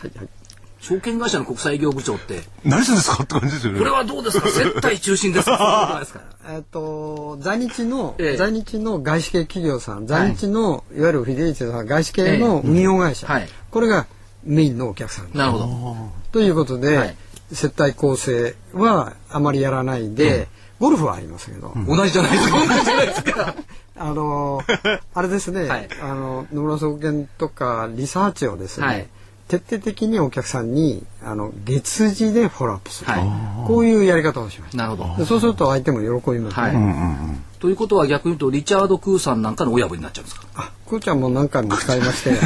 [0.80, 2.36] 証券会社の国際営業部長って。
[2.36, 3.80] え何するんですかって感じですよね。
[3.80, 4.48] これはどうですか？
[4.50, 5.58] 接待中心ですか？
[5.58, 6.22] そういうことですか？
[6.50, 8.38] えっと在日の、ええ。
[8.38, 13.50] 在日の外資系企業さん在日の、い、わゆるフィデリティさん外資系の運用会社、はい。
[13.72, 14.06] これが
[14.44, 15.30] メインのお客さん。
[15.34, 15.96] なるほど。
[16.32, 17.16] ということで、はい。
[17.52, 20.48] 接待構成はあまりやらないで、
[20.80, 22.58] ゴルフはありますけど、同じじゃないですか。
[22.60, 23.56] 同じじゃないですか。
[24.00, 25.90] あのーあれですね、はい。
[26.04, 29.08] あの野村総研とかリサーチをですね、はい
[29.48, 33.20] 徹底的にお客さんにあの月次でフォローアップする、は
[33.64, 33.68] い。
[33.68, 34.78] こういうやり方をしました。
[34.78, 35.16] なるほど。
[35.18, 36.64] でそうすると相手も喜びますね。
[36.64, 37.60] はい。
[37.60, 40.48] ということは逆に言うとリチャード・クーさんなんかの親分になっちゃうんですか？
[40.56, 42.32] あクーちゃんも何回も使いまして。
[42.38, 42.40] あ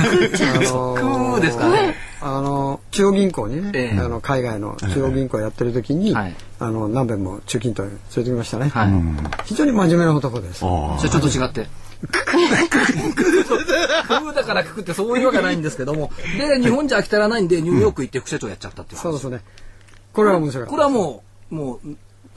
[0.73, 1.95] のクーですかね？
[2.21, 3.99] あの中央銀行にね、ええ。
[3.99, 6.35] あの海外の中央銀行やってる時に、はい。
[6.59, 10.63] あの何遍も中近東に連れてきましたね、はい、非常に真面目な男です。
[10.63, 11.67] あ社長と違って。
[12.07, 12.21] クー
[14.33, 16.11] だからくくってそういうわけはないんですけども。
[16.37, 19.03] で、日本じゃ飽き足らないんで、ニューヨーク行って副社長やっちゃったっていう話。
[19.03, 19.41] そうですね。
[20.13, 21.87] これは面白いこれはもう、もう、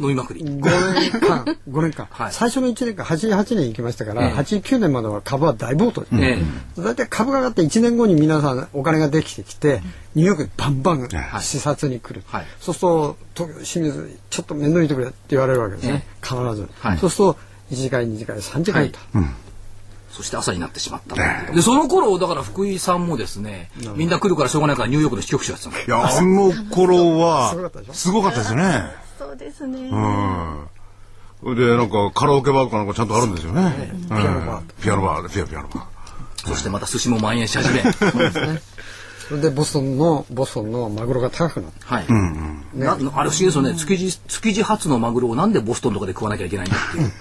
[0.01, 0.41] 飲みまくり。
[0.41, 1.45] 5年間。
[1.71, 2.33] 5年間、はい。
[2.33, 4.33] 最初の1年間88年行きましたから、ええ。
[4.33, 6.09] 89年までは株は大暴騰で。
[6.77, 9.83] 大体株が上がって1年後に皆さんお金ができてきて
[10.17, 11.43] ニューヨークにバンバンはい。
[11.43, 12.47] 視察に来る、はい。
[12.59, 16.99] そうすると清水ちょっと面倒見てくれって言われるわけですね、必ず、はい。
[16.99, 17.39] そうすると
[17.71, 18.91] 1時間2時間3時間い。
[18.91, 18.99] た、
[20.15, 21.17] そして朝になってしまった。
[21.53, 25.79] で、その頃、だから福井さんもですね、みんな来るからしょうがないからニューヨークの支局長やってたの。
[25.85, 28.85] いや、あの頃はすごかったですごかったですよね。
[29.19, 29.91] そうですね。
[31.43, 31.57] うん。
[31.57, 33.93] で、なんか、カラオケバーかなんかちゃんとあるんですよね。
[33.93, 34.83] うんピアノバー。
[34.83, 36.49] ピアノバー、ピアピアノバー。
[36.49, 37.83] そしてまた寿司も蔓延し始め。
[39.29, 42.07] それでボストンのボストンのマグロが高くなったはい。
[42.79, 43.75] なあれ不思議ですよね。
[43.75, 47.13] 築地、築地発のマグロをなんでボストンとかで食わなきゃいけないんだっていう。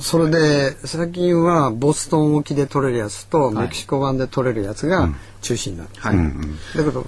[0.00, 5.08] それで最近はボストン沖で取れるやつとメキシコ湾で取れるやつが
[5.42, 6.16] 中心なんです、はい。
[6.76, 7.04] だけど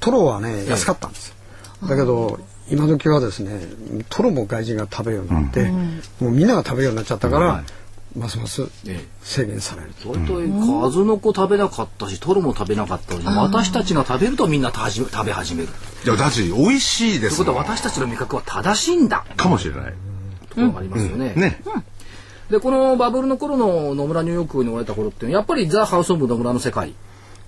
[0.00, 1.34] トロはね安かったんですよ。
[1.88, 2.38] だけど
[2.70, 3.60] 今時はですね
[4.08, 5.70] トロも外人が食べるようになって、
[6.20, 7.64] もうみんなが食べるようになっちゃったから、
[8.16, 9.04] ますますええ。
[9.22, 9.92] 制限される。
[9.94, 15.68] と、大体数の子食べなかったし、トロも食べなかったのに、私たちが食べるとみんな食べ始める。
[16.04, 19.24] いや、だし、美味しいでということは私たちの味覚は正しいんだ。
[19.36, 19.94] かもしれない。
[20.48, 21.32] ところがありますよね。
[21.34, 21.60] ね。
[22.54, 26.94] で、このバブルの頃の野村ニューヨークにおられた頃ってやっぱりザ・ハウス・オブ・野村の世界。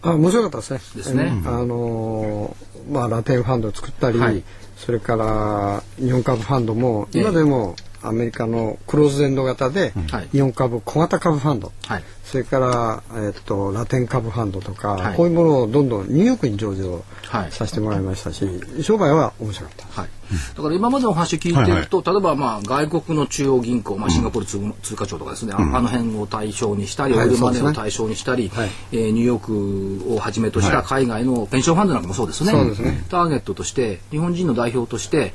[0.03, 0.81] あ面白かったですね。
[0.97, 1.25] ですね。
[1.45, 1.49] うん。
[1.49, 4.43] あのーまあラテンファンドを作ったり、はい。
[4.77, 10.29] それから日本株ファンドもええ今でもアメリカのクローズエンド型ではい。
[10.33, 12.05] 日本株小型株ファンド、はい。
[12.25, 15.17] それから、えっとラテン株ファンドとか、はい。
[15.17, 17.53] こういうものをどんどんニューヨークに上場はい。
[17.53, 18.47] させてもらいましたし、
[18.83, 20.01] 商売は面白かった。
[20.03, 20.11] はい。
[20.57, 28.71] だから今までのお話聞いていくと、例えばまあ外国の中央銀行、まあシンガポール通通貨庁とかですね、ああの辺を対象にしたり、はいオイルマネーを対象にしたり、はい。
[28.93, 32.51] えーニューヨークをはじめとした海外のペンションファンドなんかもそうですね。
[32.51, 33.05] そうですね。
[33.09, 35.33] ターゲットとして、日本人の代表として、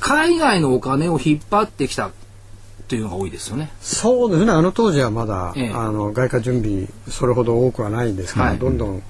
[0.00, 2.12] 海外のお金を引っ張ってきたっ
[2.88, 3.70] ていうのが多いですよね。
[3.80, 4.50] そうですね。
[4.50, 5.70] あの当時はまだ、ええ。
[5.70, 8.58] あの外貨準備それほど多くはないんですから、はい。
[8.58, 9.02] どんどん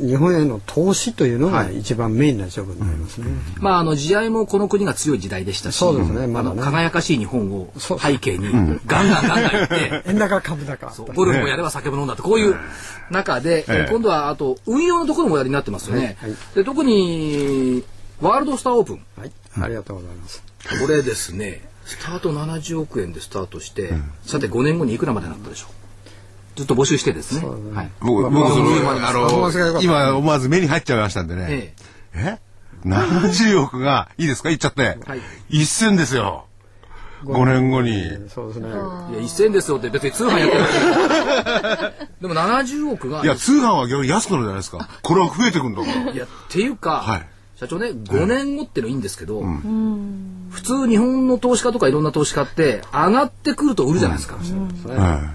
[0.00, 1.78] 日本への投資というのがはい。
[1.80, 3.26] 一番メインなジョブになりますね。
[3.58, 6.28] まあ、あの時代もこの国が強い時代でしたし、そうですね。
[6.28, 6.62] まだね。
[6.62, 8.52] 輝かしい日本を背景に、
[8.86, 10.92] ガンガンガンガン言って、 円高株高。
[11.14, 12.54] ゴルフもやれば酒も飲んだってこういう
[13.10, 13.90] 中で、ええ。
[13.90, 16.16] 今度はあと運用のところもおやりになってますよね。
[16.20, 16.30] はい。
[16.30, 16.38] はい。
[16.54, 17.82] で特に
[18.20, 19.00] ワールドスターオープン。
[19.16, 20.42] はい、ありがとうございます。
[20.80, 23.92] これですねスタート70億円でスタートして、
[24.26, 25.66] さて5年後にいくらまでなったでしょ
[26.54, 26.58] う？
[26.58, 27.46] ずっと募集してですね。
[27.74, 31.46] はい僕、僕、まあその、まあの、今思わず目に入っちゃいましたんでね。
[31.50, 31.74] え
[32.14, 32.38] え
[32.84, 34.48] ?70 億が、いいですか？
[34.50, 34.98] 言っちゃって。
[35.06, 36.44] はい1000ですよ。
[37.24, 37.92] 5年後に。
[38.28, 38.68] そうですね。
[38.68, 38.78] えいや
[39.22, 44.88] 1000ですよって別に通販やってる でも70億がいや、通販は逆に安くなるじゃないですか。
[45.02, 46.12] これは増えてくんだから。
[46.12, 47.26] いやっていうか、はい
[47.58, 49.42] 社長ね5年後ってのいいんですけど、
[50.50, 55.34] 普通日本の投資家とかいろんな投資家って上がってくると売るじゃないですか、は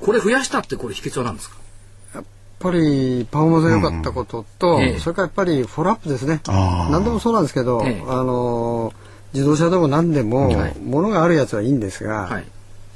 [0.00, 1.56] これ増やしたってこれ秘訣は何ですか？
[2.14, 2.24] やっ
[2.58, 4.98] ぱりパフォーマンスが良かったことと、ええ。
[4.98, 6.40] それからやっぱりフォローアップですね。
[6.46, 8.02] 何でもそうなんですけど、ええ。
[8.06, 8.92] あの
[9.32, 10.76] 自動車でも何でも、はい。
[10.78, 12.44] 物があるやつはいいんですが、はい。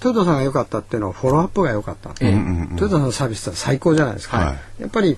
[0.01, 2.11] トヨタさんが良かったっていうのはフォローアップが良かった。
[2.21, 2.77] ええ。
[2.77, 4.37] トヨタさんのサービスって最高じゃないですか。
[4.37, 4.83] はい。
[4.83, 5.17] やっぱり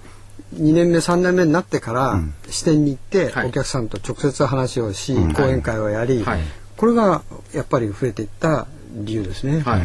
[0.55, 6.41] 2年目3年目になってから支店に行って、はいお客さんと直接話をし、ん講演会をやり、はい
[6.79, 9.61] これがやっぱり増えていった理由ですね。
[9.63, 9.83] はい。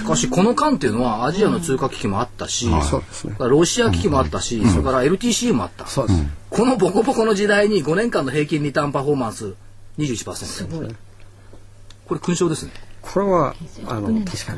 [0.00, 3.36] しかしこの間っていうのはアジアの通貨危機もあったし、そうですね。
[3.38, 5.86] ロシア危機もあったし、それから LTC もあった。
[5.86, 6.22] そうです。
[6.50, 9.54] このボコボコの時代に5年間の平均リターンパフォーマンス
[9.98, 10.94] 21%。
[12.06, 12.72] これ勲章ですね。
[13.12, 13.54] これは
[13.86, 14.52] あの確か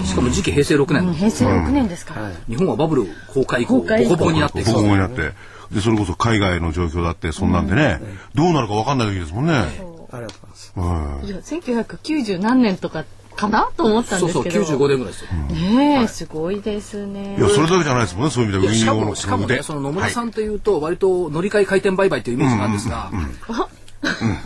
[0.00, 0.06] に。
[0.06, 1.14] しかも時期平成6年。
[1.14, 2.20] 平成6年ですか。
[2.20, 4.64] はい日本はバブル崩壊以降、ボコボコになってい。
[4.64, 5.32] ボコボコになって。
[5.72, 8.00] で、それこそ海外の状況だって、そんなんでね、
[8.34, 9.52] どうなるか分かんない時ですもんね。
[9.54, 10.72] ありがとうございます。
[10.76, 14.78] はいいや1990何年とかかなと思ったんそうそう、ですけど。
[14.78, 15.30] 95年ぐらいですよ。
[15.32, 17.36] ねえ、すごいですね。
[17.38, 23.10] いや、それだけじゃないですもんね、そういう意味でしかも、運用のしかもね、腕その野村さんというと、割と乗り換え回転売買というイメージなんですが、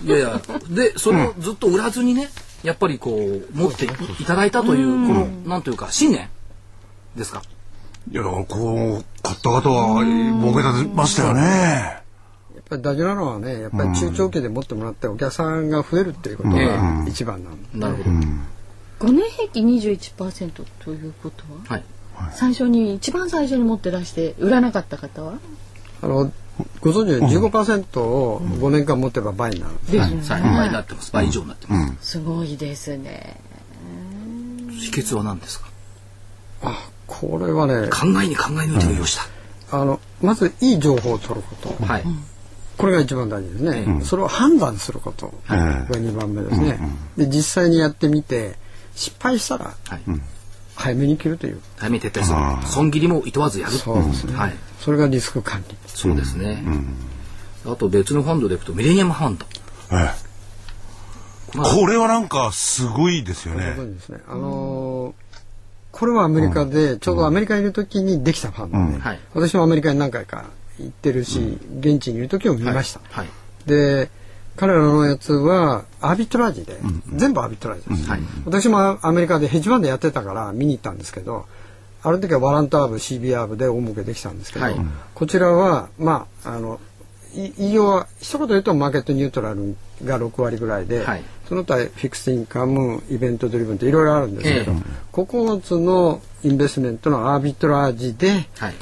[0.04, 0.40] いやいや、
[0.70, 2.30] で、それをずっと売らずにね、
[2.62, 3.88] やっぱりこう、持ってい
[4.24, 6.28] ただいたという、この、なんというか、信念
[7.16, 7.42] ですか？
[8.10, 12.02] いや、こう、買った方は、儲けてましたよね。
[12.54, 17.78] やっぱり大事なのはね、やっぱり中長期で持ってもらってお客さんが増えるっていうことが一番なんで。
[17.78, 18.10] なるほど。
[19.08, 21.84] 5年平均21%ということは、はい。
[22.32, 25.38] 最初に一番最初に持って出して売らなかった方は？
[26.02, 26.32] あの
[26.80, 30.00] ご存知のように15%を5年間持てば倍になるんですね。
[30.00, 30.10] はい。
[30.12, 31.12] 3倍になってます。
[31.12, 32.12] 倍以上になってます。
[32.12, 33.40] すごいですね。
[34.70, 35.68] 秘訣は何ですか？
[36.62, 39.78] あこれはね考えに考え抜いて運用した。
[39.78, 42.04] あのまずいい情報を取ることはい。
[42.76, 46.78] これが一番大事ですね、それを判断することが2番目ですね、
[47.16, 48.54] で実際にやってみて
[48.94, 50.00] 失敗したらはい。
[50.78, 51.60] 早めに切るという。
[51.76, 52.38] 早めに徹底する。
[52.70, 53.72] 損切りも厭わずやる。
[53.72, 54.54] そうですね、はい。
[54.80, 55.76] それがリスク管理。
[55.86, 56.62] そうですね。
[57.66, 59.46] あと別のファンドでいくとミレニアムファンド。
[59.92, 60.28] ええ。
[61.52, 63.74] これはなんかすごいですよね。
[63.74, 64.20] ね。
[64.28, 65.28] あのー
[65.90, 68.98] これはアメリカでちょうどアメリカにいる時にできたファンド。
[68.98, 69.18] で、はい。
[69.34, 70.44] 私もアメリカに何回か
[70.78, 73.26] 行ってるし、現地にいる時を見ました、はい。
[73.66, 74.10] で
[74.58, 76.76] 彼らのやつはアービトラージで、
[77.14, 78.20] 全部アービトラージです、はい。
[78.44, 81.46] 私もアメリカでヘッジファンドやってたから見に行ったんですけど
[82.02, 84.76] ある時はワラントアーブ CB アーブで大儲けできたんですけど、はい。
[85.14, 86.80] こちらはまああの
[87.34, 91.22] い言いようは一言で言うとマーケットニュートラルが6割ぐらいで、はい。
[91.48, 94.80] その他フィクスインカムイベントドリブンっていろいろあるんですけど、ええ。
[95.12, 98.74] 9つのインベストメントのアービトラージではい。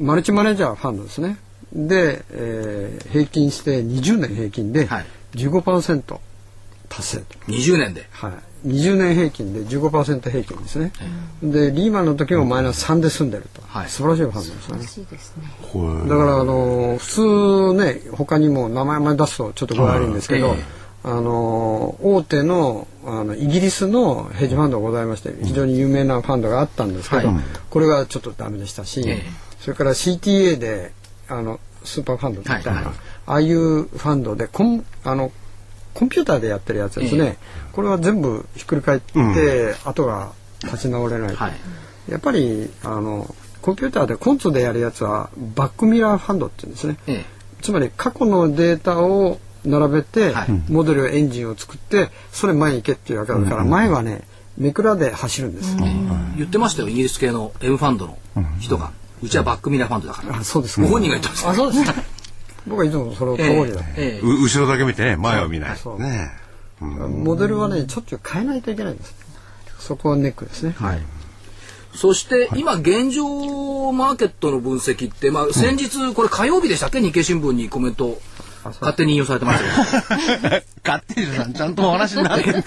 [0.00, 1.36] マルチマネージャーファンドですね。
[1.72, 6.02] で、えー平均して20年平均ではい15%
[6.88, 7.24] 達成と。
[7.46, 8.06] 20年で。
[8.10, 8.32] はい。
[8.68, 10.92] 20年平均で15%平均ですね。
[11.42, 13.62] で、リーマンの時もマイナス3で済んでると。
[13.66, 14.78] はい素晴らしいファンドですね。
[14.78, 15.44] らしいですね。
[16.08, 27.36] だから、あのー普通ね、他にも名前まで出すとちょっとご悪いんですけど、はいええあのー大手のあのイギリスのヘッジファンドがございまして非常に有名なファンドがあったんですけど、はい
[27.70, 29.22] これがちょっとダメでしたし、ええ
[29.60, 30.92] それから CTA で
[31.30, 32.94] あのスーパーファンドみたいな、はいはい。
[33.26, 35.32] ああいうファンドでコンあの
[35.94, 37.38] コンピューターでやってるやつですね、
[37.72, 41.52] これは全部ひっくり返って、後が立ち直れないと、はい。
[42.08, 46.96] やっぱりあのコンピューターでコンツでやるやつはバックミラーファンドって言うんですね。
[47.06, 47.24] ええ。
[47.62, 50.50] つまり過去のデータを並べて、はい。
[50.68, 54.22] モデルエンジンを作ってそれ前に行けっていうわけだから、前はね
[54.56, 55.76] めくらで走るんです、
[56.36, 58.18] 言ってましたよ、イギリス系の M ファンドの
[58.60, 58.92] 人が。
[59.22, 60.38] うちはバックミラーファンドだから。
[60.38, 60.82] あそうですか。
[60.82, 61.50] ご本人が言ってました。
[61.50, 61.94] あそうですか。
[62.66, 64.26] 僕はいつもその通えりだ、ええ。
[64.26, 65.76] 後ろだけ見てね前を見ない。
[65.76, 66.02] そう。
[66.02, 66.30] ね。
[66.80, 69.14] モデルはねちょっと変えないといけないんです。
[69.78, 71.00] そこはネックですね、はい。
[71.94, 77.00] そして、今現状マーケットの分析って、まあ、先日、これ火曜日でしたっけ？
[77.00, 78.20] 日経新聞にコメント
[78.62, 80.64] 勝手に引用されてましたけど。
[80.86, 82.64] 勝手にさんちゃんとお話になってる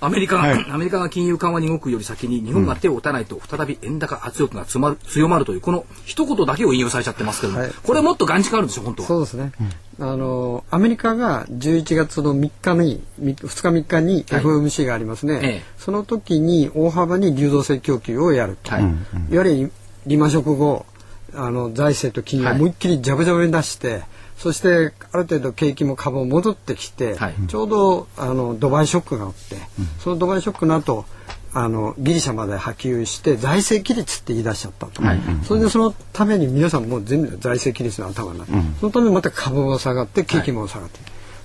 [0.00, 7.70] アメリカが、アメリカが金融緩和に動くより先に日本が手を打たないと再び円高圧力が強まる強まるというこの一言だけを引用されちゃってますけども、はい。
[7.70, 9.08] これもっと眼軸あるんですよ本当は。
[9.08, 9.52] そうですね、
[9.98, 15.62] あのアメリカが11月の3日に2日3日に FOMC がありますね、ええ。
[15.78, 18.82] その時に大幅に流動性供給をやると、はい。
[18.82, 18.94] いわ
[19.30, 19.72] ゆる
[20.06, 20.86] リーマンショック後
[21.34, 24.02] あの財政と金融を思いっきりジャブジャブに出して、
[24.38, 27.34] そしてある程度景気も株も戻ってきて、はい。
[27.48, 29.56] ちょうどあのドバイショックがあって、
[29.98, 31.04] そのドバイショックの後
[31.52, 35.02] あのギリシャまで波及して財政規律って言い出しちゃったと、
[35.44, 41.00] それでそのために皆さんもう全部財政規律の頭になって、そのためにまた株も下がって景気も下がって、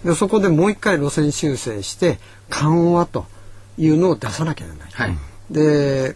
[0.06, 3.26] でそこでもう一回路線修正して緩和と
[3.78, 4.90] いうのを出さなきゃいけない。
[4.92, 5.18] はい。
[5.50, 6.16] で、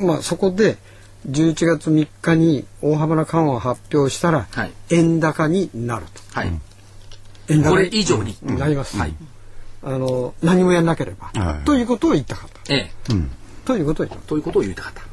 [0.00, 0.78] まあ、そこで
[1.28, 6.38] 11月3日に大幅な緩和を発表したら、はい円高になると。
[6.38, 6.52] はい。
[7.48, 8.36] 円高これ以上に。
[8.42, 9.14] うんなります、はい
[9.82, 13.12] あの何もやらなければ、はいということを言ったかったええ。
[13.64, 15.02] ということを言っということを言いたかった。
[15.02, 15.08] た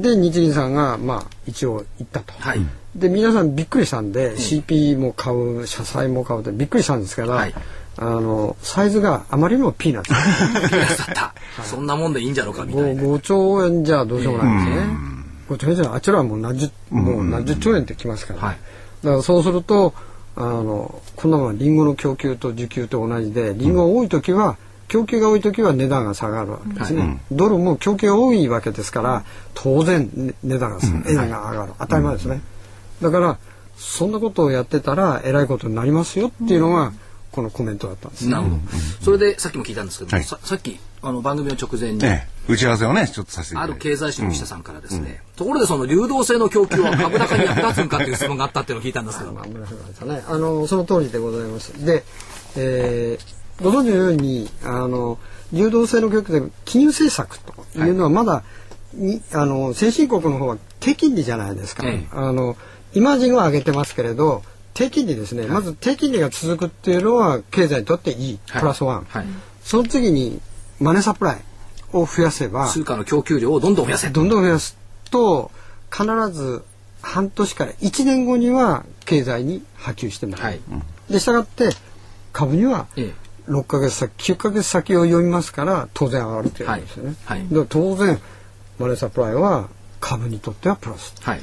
[0.00, 2.60] で日銀さんがまあ一応言ったと、はい。
[2.94, 7.54] で皆さんびっくりしたんで、CP も買う社債も買うってびっくりしたんですけど、はい
[7.96, 10.08] あのサイズがあまりにもピーナッツ
[10.68, 11.34] ピーナッツだった。
[11.62, 13.02] そんなもんでいいんじゃろうかみたいな。
[13.02, 15.13] 5, 兆円じゃどうしようもないですね。
[15.48, 18.56] 5兆円じゃあちらはもう何十、もう何十兆円ってきますから、はい。
[19.02, 19.94] だからそうすると
[20.36, 24.56] あのこんなものはリンゴの供給と需給と同じでリンゴが多い時は
[24.88, 31.72] 供給が多い時は値段が下がるわけですね、ドルも供給が多いわけですから当然、ね値段が下がる、円が上がる。
[31.78, 32.40] 当たり前ですね、
[33.00, 33.38] だから
[33.76, 36.92] そんなことをやってたらえらいことになりますよっていうのが
[37.34, 38.56] このコメントだったんですね、なるほど。
[39.02, 40.24] それでさっきも聞いたんですけども、はい。
[40.24, 49.42] ささっきあの番組の直前に、ね打ち合わせをねちょっとさせてある経済誌の記者さんからですね、ところでその流動性の供給は株高に役立つんかっていう質問があったっていうのを聞いたんですけど、ま
[50.28, 51.72] あ、の、その通りでございます。
[51.84, 52.04] で、
[52.56, 55.18] えーご存知のように、あの、
[55.52, 58.42] 流動性の教育で金融政策というのはまだ、
[58.94, 61.86] にあの、先進国の方は低金利じゃないですか。
[61.86, 62.06] ええ。
[62.12, 62.56] あの、
[62.94, 64.42] イマージングは上げてますけれど、
[64.74, 65.46] 低金利ですね。
[65.46, 68.38] まず低金利が続くっていうのは経済にとっていい。
[68.48, 69.06] はいプラスワン。
[69.08, 69.26] はい
[69.62, 70.42] その次に、
[70.78, 71.40] マネーサプライ
[71.94, 74.10] を増やせば通貨の供給量をどんどん増やせ。
[74.10, 74.76] どんどん増やす
[75.10, 75.50] と
[75.90, 76.62] 必ず
[77.00, 80.42] 半年から1年後には経済に波及してもらう。
[80.44, 80.60] はい。
[81.08, 81.70] でしたがって
[82.32, 83.24] 株にはええ。
[83.50, 87.16] 6ヶ月先9ヶ月先を読みますから当然上がるということですよね。
[87.24, 88.20] はいはい当然
[88.78, 89.68] マネーサプライは
[90.00, 91.42] 株にとってはプラスはい。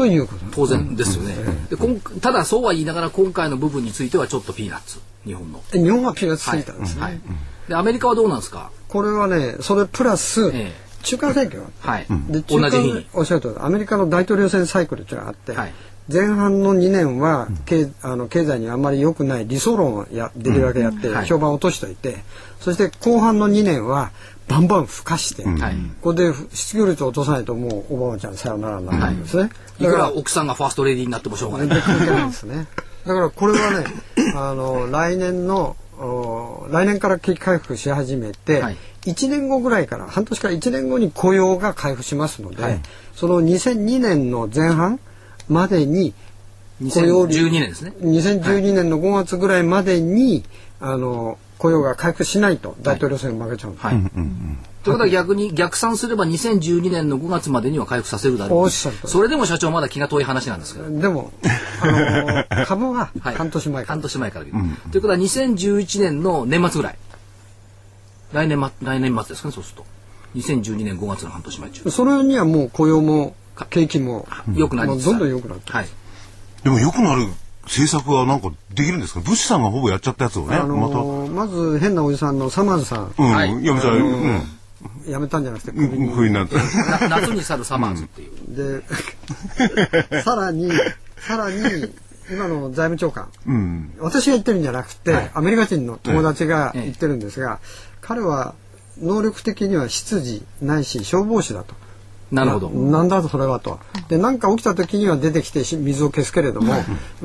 [0.00, 0.56] ということです。
[0.56, 1.34] 当然ですよね。
[1.68, 4.98] で今ただそうは言いながら今回の部分についてはちょっとピーナッツ。
[5.26, 5.62] 日本の。
[5.70, 7.02] で日本はピーナッツついたんですね。
[7.02, 7.20] はい。
[7.68, 8.70] で、アメリカはどうなんですか？
[8.88, 12.06] これはねそれプラスええ中間選挙はい。
[12.30, 13.06] で同じ日に。
[13.12, 15.72] おっしゃるとおりアメリカの大統領選サイクルというのがあって、はい
[16.12, 22.24] 前半の2年は経あの経済にあまり良くない理想論をやできるだけやって、はい評判を落としておいて
[22.58, 24.10] そして後半の2年は
[24.50, 31.68] バンバン吹かして、はいここで失業率を落とさないともうオバマちゃんさよならになるんですね、いくら奥さんがファーストレディーになってもしょうがない。
[32.46, 32.66] ね。
[33.06, 33.84] だからこれはね、
[34.34, 42.80] あの来年のお来年から景気回復し始めて、はい1年後ぐらいから半年から1年後に雇用が回復しますので、はい
[43.14, 45.00] その2002年の前半
[45.48, 46.12] までに
[46.80, 47.92] 雇用率2012年ですね。
[48.00, 50.44] 2012年の5月ぐらいまでに、
[50.80, 53.86] あの雇用が回復しないと大統領選負けちゃうんです。
[53.86, 53.96] はい。
[53.96, 60.88] ということは逆に逆算すれば2012年の5月までには回復させるだろうおっしゃるそれでも社長まだ気が遠い話なんですけど。
[60.88, 61.32] でも、
[61.82, 64.58] あの 株ははい半年前から、半年前から見る。
[64.90, 66.98] ということは2011年の年末ぐらい。
[68.32, 69.84] 来年ま、来年末ですかね、そうすると。
[70.36, 71.90] 2012年5月の半年前中。
[71.90, 73.34] それにはもう雇用も
[73.68, 75.86] 景気も良くなりつつあるもうどんどん良くなってはい。
[76.64, 77.26] でも良くなる
[77.70, 79.20] 政策はなんかできるんですか？
[79.20, 80.96] ブッシュさんがほぼやっちゃったやつをね、あのまた。
[80.96, 84.42] ーまず変なおじさんのサマーズさん、うん、はいやめたら、うん、
[85.06, 86.56] 辞めたんじゃなくてうん、首に、なって。
[86.56, 88.82] な夏に去るサマーズっていう。
[90.10, 90.70] で さらに
[91.18, 91.92] さらに
[92.30, 93.92] 今の財務長官うん。
[94.00, 97.60] 私が言ってるんじゃなくて、アメリカ人の友達がええ言ってるんですが、
[98.00, 98.54] 彼は
[99.00, 101.74] 能力的には執事ないし消防士だと。
[102.30, 102.70] なるほど。
[102.70, 103.80] なんだとそれはと。
[104.08, 106.74] で何か起きた時には出てきてし水を消すけれども、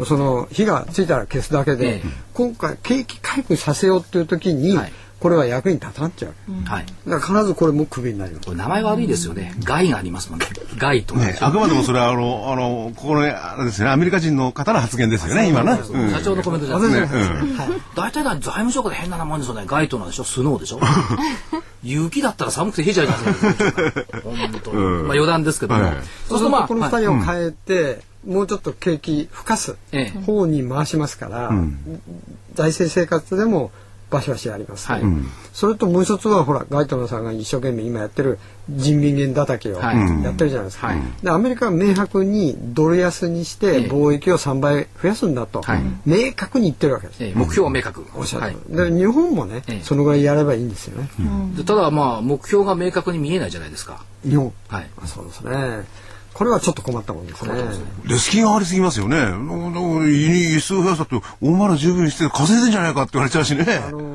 [0.06, 6.34] その火がついたら消すだけで、ええ今回景気回復させようっていう時に、はいこれは役に立たんっちゃう。
[6.66, 6.86] はい。
[7.08, 8.46] だから必ずこれもクビになります。
[8.46, 9.56] これ名前悪いですよね。
[9.64, 10.46] 害がありますもんね。
[10.78, 11.16] 害と。
[11.16, 15.80] ね、あくまでもそれはあの、あの、ここね、あれですね、アメリカ人の方の発言ですよね、今ね。
[15.90, 17.68] うん社長のコメントじゃないですか。
[17.68, 19.64] ね大体だ財務省から変な名前ですよね。
[19.66, 20.80] ガイトなんでしょスノーでしょ
[21.82, 23.34] 雪だったら寒くて冷えちゃいますよ。
[24.24, 24.78] 本当に。
[24.78, 25.84] まあ余談ですけどそう
[26.28, 31.52] するとまあ、このはい二人を変えて、もうちょっと景気吹かすええ方に回しますから、
[32.54, 33.72] 財政生活でも
[34.10, 35.02] バシバシやります、はい。
[35.54, 38.40] それともう一つはほらガイトナーさんが一生懸命今やってる
[38.70, 40.24] 人民元叩きをはい。
[40.24, 41.02] やってるじゃないですか、はい。
[41.24, 45.82] でアメリカは明白にドル安にしてええ貿易を3倍増やすんだと、はい。
[46.06, 48.06] 明確に言ってるわけです、ええ目標は明確。
[48.16, 48.44] おっしゃる。
[48.44, 48.92] はい。
[48.92, 49.84] で日本もね、ええ。
[49.84, 51.10] そのぐらいやればいいんですよね、
[51.58, 54.04] でただまあ、目標が明確に見えないじゃないですか。
[54.24, 54.54] 日本。
[54.68, 54.90] はい。
[55.06, 56.05] そうですね
[56.36, 57.54] これはちょっと困ったもんですね。
[58.06, 59.18] で、隙がありすぎますよね。
[59.18, 59.40] だから
[60.06, 63.66] 輸出を増やしたって、お前ら十分にして稼いでんじゃないかって言われちゃうしね。
[63.88, 64.14] あの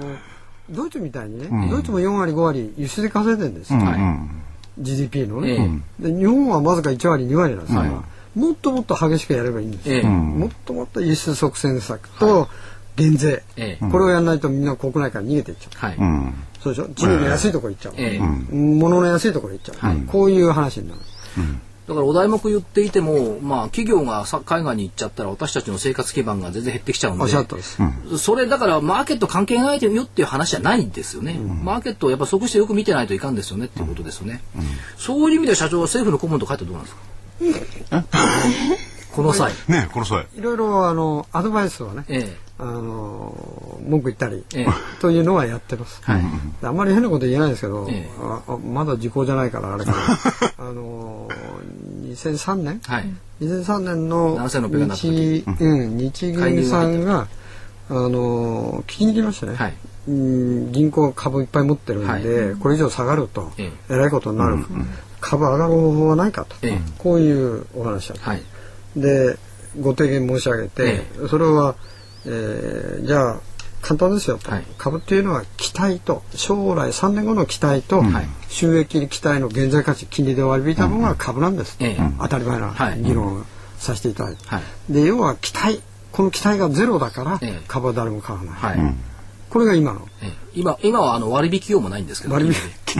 [0.71, 3.99] ドイツみたいにね、ドイツも4割5割輸出で稼いでるんですよ、はい
[4.79, 7.91] GDP のえね、で日本はわずか1割2割なんですから、
[8.35, 10.05] もっともっと激しくやればいいんですよ、ええ。
[10.05, 12.49] もっともっと輸出促進策と
[12.97, 13.91] 減税、ええ。
[13.91, 15.97] これをやらないとみんな国内から逃げていっちゃう、はい。
[15.97, 16.35] うん。
[16.63, 16.85] そうでしょ？
[16.95, 18.19] 賃金の安いところ行っちゃう、ええ。
[18.55, 21.01] 物の安いところ行っちゃう、こういう話になる
[21.91, 27.79] だからお題目言っていても、まあ、企業がさ海外に行っちゃったら私たちの生活基盤が全然減ってきちゃうんでおっしゃったです、
[28.17, 34.41] それだからマーケット関係ないよっていう話じゃないんですよね、マーケットをやっぱ即してよく見てないといかんですよねっていうことですよね、
[34.99, 36.95] そういう意味では社長は政府の顧問と書いてどうなんです
[37.91, 38.05] か？
[39.11, 40.29] この際、ねこの際。
[40.37, 43.35] いろいろあのアドバイスをね、えあの
[43.89, 44.67] 文句言ったり、ええ。
[45.01, 46.23] というのはやってます、はい。
[46.61, 48.11] であんまり変なこと言えないですけど、ええ。
[48.21, 49.99] ああまだ時効じゃないからあれかな
[50.69, 51.27] あの
[52.03, 52.81] 2003年？
[52.87, 53.15] えはい。
[53.41, 57.29] 2003年の7600円だった時日,、うん、日銀さんが
[57.89, 59.75] あの聞きに来ましたね、はい。
[60.09, 62.55] うん銀行株いっぱい持ってるんで、はい。
[62.57, 63.97] これ以上下がると、ええ。
[63.97, 64.59] らいことになる、
[65.21, 68.43] 株上がる方法はないかと、ええこういうお話だった、はい。
[68.97, 69.39] で
[69.81, 71.29] ご提言申し上げて、え。
[71.29, 71.77] それは、
[72.27, 73.41] えーじゃあ
[73.83, 74.65] 簡単ですよと、はい。
[74.77, 78.29] 株っていうのは期待と将来3年後の期待と、はい。
[78.49, 82.13] 収益期待の現在価値金利で割り引いたのが株なんです、ええ。
[82.21, 83.01] 当たり前なはい。
[83.01, 83.45] 議論を
[83.79, 84.93] させていただいて、はい。
[84.93, 85.81] で要は期待
[86.13, 87.63] この期待がゼロだから、ええ。
[87.69, 88.95] 株は誰も買わない、はい、
[89.49, 90.07] これが今の。
[90.23, 90.33] ええ。
[90.55, 92.55] 今今はあの割引用もないんですけど割引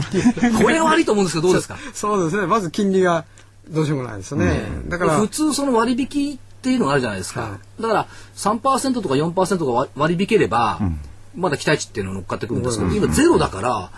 [0.63, 1.77] これは悪いと思うんですけどどうですか？
[1.93, 2.47] そうですね。
[2.47, 3.25] まず金利が
[3.69, 10.79] どうしようもないですね、だから普通その割引っていうのがあるじゃないですか、はだから3%とか4%が割割り引ければ、
[11.35, 13.91] まだ期待値っていうのが乗っかってくるんですけど、今ゼロだから、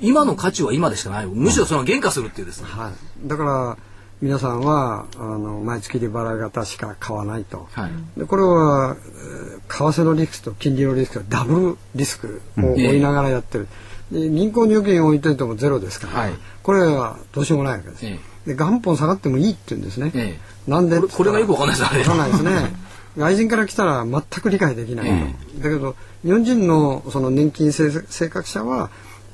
[0.00, 1.26] 今の価値は今でしかない。
[1.26, 2.62] むしろその減価するっていうです。
[2.62, 2.68] ね。
[2.70, 3.76] はい、だから
[4.22, 7.90] 皆さんはあの毎月利払い型しか買わないと、はい。
[8.18, 13.68] でこれはえー為替のリスクと金利のリスクがダブルリスクを追いながらやってる、
[14.10, 16.32] で銀行入金を置いといてもゼロですから、はい。
[16.62, 21.00] これはどうしようもないわけです、えで元本下がってもいいって言うんですね、えなんで？
[21.00, 22.00] これがよくわかんないですあれ。
[22.00, 22.74] わかんないですね。
[23.16, 25.08] 外人から来たら全く理解できない。
[25.56, 25.94] と、だけど
[26.24, 28.90] 日本人のその年金生生活者は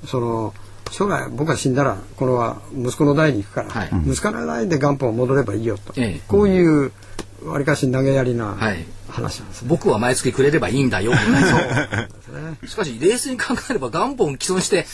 [0.07, 0.55] その
[0.91, 3.91] 将来僕が死んだらこれは息子の代に行くから、はい。
[4.07, 6.20] 息子の代で元本を戻ればいいよと、ええ。
[6.28, 6.93] こういう
[7.45, 8.85] わりかし投げやりなはい。
[9.09, 9.68] 話なんですね。
[9.68, 11.11] 僕は毎月くれればいいんだよ。
[11.11, 12.09] みたいな
[12.66, 14.87] しかし、冷静に考えれば元本既存して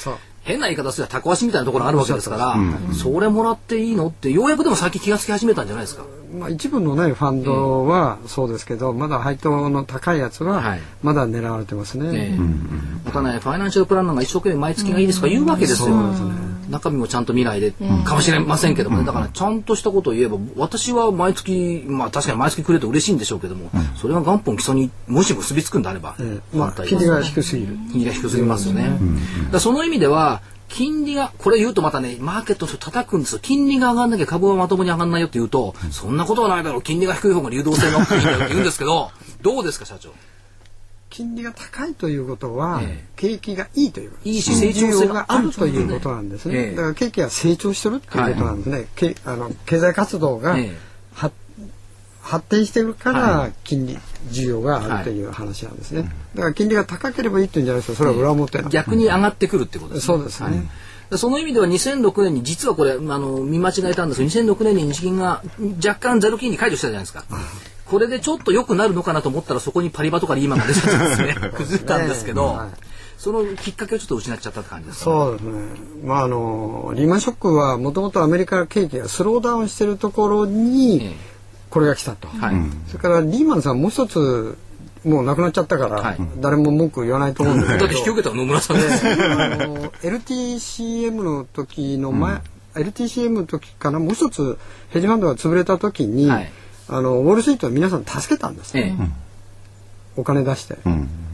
[0.42, 2.56] 変な言い方すればタコ足みたいなところあるわけですから、
[2.94, 6.04] それもらっていいのって、ようやくでも最近気がつき始めたんじゃないですか。
[6.32, 10.80] まあ、一部のねファンドはそうですけど、まだ配当の高いやつははい。
[11.02, 12.08] まだ狙われてますね。
[12.12, 12.34] え。
[12.34, 12.38] え
[13.04, 15.96] またね、ファイナンシャルプランナーが一生懸命毎月がいいですとか言うわけですよ。
[16.70, 17.72] 中身もちゃんと見ないで、
[18.04, 26.56] かもしれませんけどもね、だからちゃんとしたことを言えば、私は毎月、まあ確かに毎月くれて嬉しいんでしょうけども、それが元本基礎にもし結びつくんであれば、ええ。
[26.56, 27.74] まあ、金利が低すぎる。
[27.92, 28.98] 金利が低すぎますよね。
[29.50, 33.38] だその意味では、金利が、これ言うとまたね、マーケットの人叩くんですよ。
[33.40, 36.82] 金利が上がんなきゃ株はまともに上がんないよって言うと、そんなことはないだろう。
[36.82, 39.10] 金利が低い方が流動性が大きいんだよって言うんですけど、
[39.42, 40.10] どうですか、社長？
[41.10, 43.04] 金利が高いということは、ええ。
[43.16, 46.10] 景気がいいといういいし成長性があるということ。
[46.10, 46.76] なんですね、ええ。
[46.76, 50.56] だから景気が成長してるっていうことなんですね、けあの経済活動が、
[52.28, 60.16] 発展してるから金利需要があるという話なんですね、だから金利が高ければいいっていうんじゃないですよそれは裏表なん逆に上がってくるってことですね。
[60.18, 60.68] そうですね、
[61.10, 64.18] でその意味では2006年に実はこれあの見間違えたんです。
[64.18, 65.42] けど2006年に日銀が
[65.84, 67.24] 若干ゼロ金利解除したじゃないですか。
[67.86, 71.34] これでちょっと良くなるのかなと思ったらそこにパリバとかリーマンが出ちゃったんですね。
[71.56, 72.88] 崩れたんですけど、はい
[73.18, 75.52] そのきっかけをちょっと失っちゃったって感じですか、そうですね。
[76.04, 81.16] まああのリーマンショックはもともとアメリカ景気がスローダウンしてるところにえ
[81.70, 82.28] これが来たと。
[82.34, 82.54] えはい。
[82.88, 84.56] それからリーマンさんもう一つ
[85.04, 86.18] もう亡くなっちゃったから、はい。
[86.40, 87.86] 誰も文句言わないと思うんですけど。
[87.86, 89.06] だって引き受けたの野村さんです。
[89.06, 89.12] よ。
[89.14, 92.40] あの LTCM の時の前、
[92.74, 94.58] LTCM の時かなもう一つ
[94.90, 96.50] ヘッジファンドが潰れた時に、はい。
[96.88, 99.08] あのウォールストリートは皆さん助けたんです、ええ。
[100.16, 100.78] お金出して、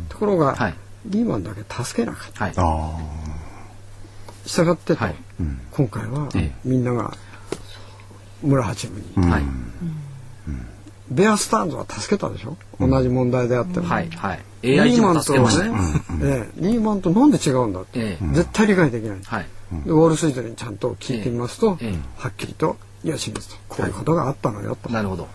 [0.09, 0.75] ところが、はい。
[1.07, 2.45] リーマンだけ助けなかった。
[2.45, 2.55] はい。
[2.57, 2.99] あ
[4.47, 5.15] 従ってと、はい。
[5.71, 6.53] 今回はええ。
[6.65, 7.17] みんなが
[8.43, 9.43] 村八分に、はい。
[11.15, 14.11] ベアスタンドは助けたでしょ、同じ問題であっても、はい。
[14.11, 14.41] はい。
[14.63, 15.33] リ AI ーマンと。
[15.33, 15.41] ね、
[16.23, 19.47] ええリーマンとなんで違うんだって、ええ絶対理解できない、はい。
[19.85, 21.79] でウォール・ストリートにちゃんと聞いてみますと、
[22.17, 25.29] はっきりと「いや清水とこういうことがあったのよ」と、なるほど。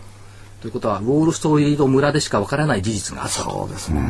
[0.60, 3.50] ということは、ウォールストリート村でしかわからない事実があったと。
[3.50, 4.02] そうですね、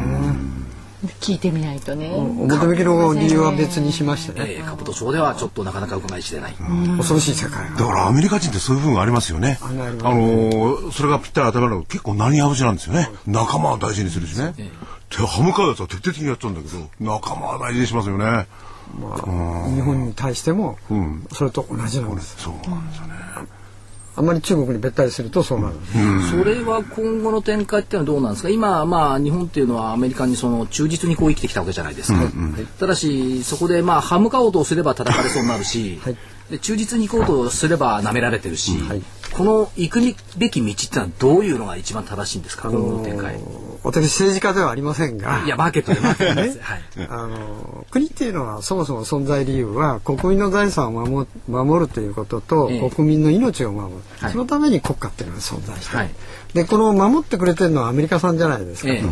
[1.20, 2.12] 聞いてみないとね。
[2.14, 6.54] 表向きの理由は別にしましてね、ええ、株と町ではちょっとなかなか伺い知れない。
[6.98, 9.58] 恐ろしい世界だからアメリカ人ってそういう部分がありますよね。
[9.62, 13.08] あのーそれがぴったり当たり前だけど結構何やぶちなんですよね。
[13.26, 14.54] 仲間は大事にするしね。
[15.08, 18.46] 手歯向かうやつは徹底的にやっちゃうんだけど、仲間は大事にしますよね。
[18.92, 20.76] 日本に対しても
[21.32, 23.14] それと同じなんです、そうなんですよね。
[24.16, 25.74] あんまり中国にべったりするとそうなる、
[26.30, 28.50] それは今後の展開っていうのはどうなんですか？
[28.50, 32.20] 今、まあ、日本っていうのはアメリカにその忠実にこう生きてきたわけじゃないですか。
[32.78, 36.16] ただし、そこでまあ、歯向かおうとすれば叩かれそうになるし、はい。
[36.50, 38.72] で忠実に行こうとすれば舐められてるし、
[39.32, 40.00] この行く
[40.38, 43.38] べき道ってのはどういうのが一番正しいんですか、今後の展開。
[43.82, 45.42] 私政治家ではありませんが。
[45.44, 46.60] いや、マーケットでマーケットです。
[46.60, 46.82] はい。
[47.08, 52.90] あの国っていうのはそもそも存在理由は国民の財産を守守るということと、ええ。
[52.90, 54.32] 国民の命を守る、はい。
[54.32, 56.10] そのために国家っていうのが存在してる、はい。
[56.54, 59.02] でこの守ってくれてるのはアメリカさんじゃないですか、え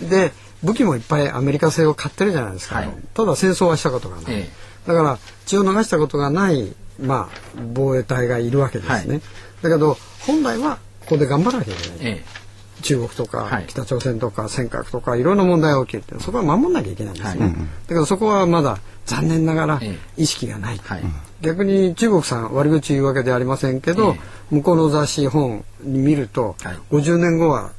[0.00, 0.32] で
[0.64, 2.90] 武器もいっぱいアメリカ製を買ってるじゃないですか、はい。
[3.14, 4.50] ただ戦争はしたことがない、え。
[4.86, 9.22] だから血を流したことがない、まあ、防衛隊がいるわけですね、はい
[9.62, 12.42] だけど本来はここで頑張らなきゃいけない、ええ。
[12.82, 13.66] 中国とか、はい。
[13.66, 17.54] 北朝鮮とか尖閣とかいろんな問題が起きるってそこは守んなきゃいけないんですね、はい。
[17.54, 21.02] だけどそこはまだ残念ながらえ意識がない、はい。
[21.40, 24.20] 逆に中国さん悪口言うわけではありませんけど、え
[24.50, 26.76] 向こうの雑誌本に見ると、はい。
[26.90, 27.72] 50年後は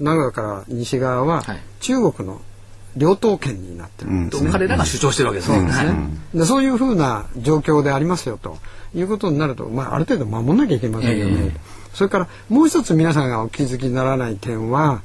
[0.00, 1.60] 名古屋から西側ははい。
[1.80, 2.40] 中国の
[2.96, 4.10] 領島圏になってる。
[4.10, 4.28] ん。
[4.28, 4.50] ですね。
[4.50, 5.58] 彼らが主張してるわけですね。
[5.58, 8.58] そうですね、はいでそういうふうな状況でありますよと
[8.94, 11.54] いうことになると、まあ、ある程度守んなきゃいけませんよね、
[11.92, 15.02] それからもう一つ皆さんがお気づきにならない点は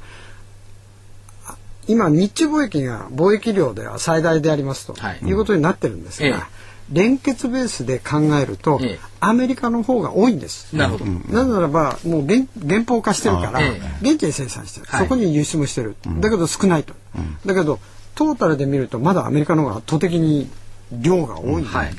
[1.46, 5.18] あ今日中貿易が貿易量では最大でありますと、はい。
[5.22, 6.57] い、うことになってるんですが、ええ
[6.90, 8.98] 連結ベースで考えると、ええ。
[9.20, 10.74] アメリカの方が多いんです。
[10.74, 11.04] なるほど。
[11.04, 13.60] なぜならばもう原原法化してるから
[14.00, 15.02] 現地で生産してる、はい。
[15.02, 16.94] そこに輸出もしてる、だけど少ないと、
[17.44, 17.78] だけど
[18.14, 20.48] トータルで見るとまだアメリカの方が圧倒的に
[20.92, 21.94] 量が多い、はい。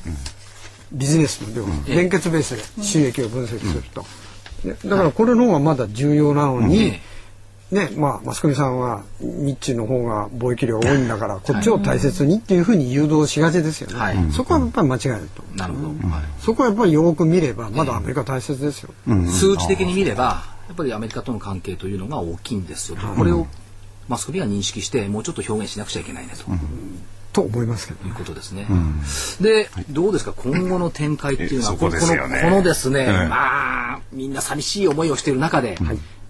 [0.92, 4.02] ビジネスの量、連結ベースで収益を分析すると、
[4.64, 7.00] ねだからこれの方がまだ重要なのに、
[7.72, 14.32] ねまあ、マスコミさんは日中の方が貿易量多いんだからこっちを大切にっていうふうに誘導しがちですよね、はい。
[14.32, 15.44] そこはやっぱり間違いないと。
[15.56, 15.94] なるほど。
[16.40, 22.98] そこはやっぱりよく見ればまだアメリカ大切ですよ、数値的に見れば、やっぱりアメリカとの関係というのが大きいんですよ。
[22.98, 23.06] と。
[23.08, 23.46] これを
[24.08, 26.46] マスコミが認識して、もうちょっと表現しなくちゃいけないねと。
[27.32, 28.66] と思いますけどいうことですね。
[29.40, 33.28] で、どうですか、今後の展開っていうのは、このこのですね、ええ。
[33.28, 35.78] まあ、みんな寂しい思いをしている中で、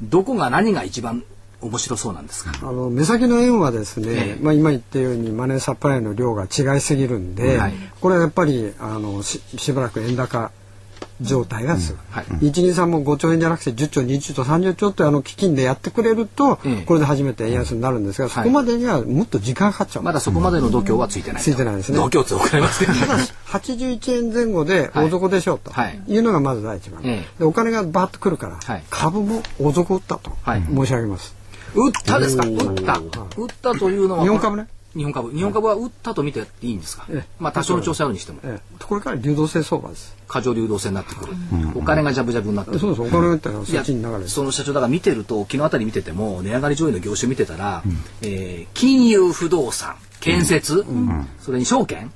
[0.02, 1.24] どこが何が一番
[1.62, 2.52] 面白そうなんですか？
[2.62, 10.52] あの目先の円はですね、ええまあ、今言ったようにマネーサプライの量が違いすぎるんで、はいこれはやっぱりあのししばらく円高
[11.22, 12.26] 状態が続く、はい。
[12.26, 21.44] 123も5兆円じゃなくて10兆20兆30兆ってあの基金でやってくれると、ええこれで初めて円安になるんですが、そこまでにはもっと時間かかっちゃう、まだそこまでの度胸はついてないと。
[21.44, 21.98] ついてないですね。
[21.98, 22.94] 度胸って分かりますけど。
[22.94, 26.02] ただし81円前後で大底でしょうとはい。
[26.08, 28.84] いうのがまず第一番、ええでお金がバーッとくるから、はい。
[28.90, 30.64] 株も大底打ったとはい。
[30.64, 31.36] 申し上げます、
[31.76, 32.46] 打ったですか？
[32.46, 32.94] 打った。
[32.94, 34.24] 打ったというのは。
[34.24, 34.68] 日本株ね。
[34.96, 35.32] 日本株。
[35.32, 37.06] 日本株は打ったと見ていいんですか？
[37.10, 37.30] ええ。
[37.40, 38.40] まあ多少の調整あるにしても。
[38.44, 38.84] ええ。
[38.84, 40.16] これから流動性相場です。
[40.28, 41.34] 過剰流動性になってくる。
[41.76, 42.80] お金がジャブジャブになってくる。
[42.80, 43.08] そうそう。
[43.08, 44.28] お金を打ったらいやそっちに流れる。
[44.30, 47.84] その社長だから見てると昨日あたり見てても値上がり上位の業種見てたら、
[48.22, 50.86] えー金融不動産建設、
[51.40, 52.12] それに証券、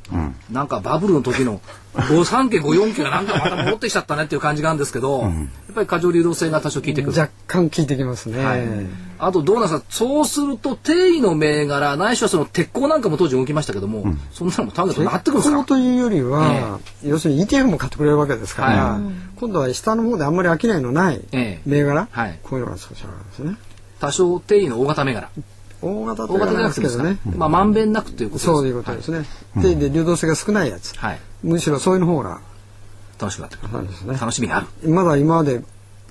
[0.51, 1.61] なんかバブルの時の
[1.95, 5.31] 53件54件がなんかまた戻ってきちゃったねっていう感じがあるんですけど、やっ
[5.73, 7.17] ぱり過剰流動性が多少効いてくる。
[7.17, 8.61] 若干効いてきますね、はい
[9.25, 15.63] あとどうなんですかそうすると定位の銘柄ないしはその鉄鋼なんかも当時動きましたけども、そんなのもターゲットになってくるんですか？
[15.63, 19.01] というよりは、要するに ETF も買ってくれるわけですから、は
[19.39, 21.61] 今度は下の方であんまり商いのないええ。
[21.65, 22.39] 銘柄、はい。
[22.43, 23.57] こういうのが少しあるんですね。
[23.99, 25.29] 多少定位の大型銘柄。
[25.81, 28.45] 大型と大型じゃ言わないなくてですけどね、まあまんべんなくということです。
[28.45, 29.25] そういうことですね、
[29.57, 32.39] でで流動性が少ないやつ、はい、はいむしろそういうの方が
[33.19, 33.73] 楽しくなってくる。
[34.13, 34.89] 楽しみがある。
[34.89, 35.61] まだ今まで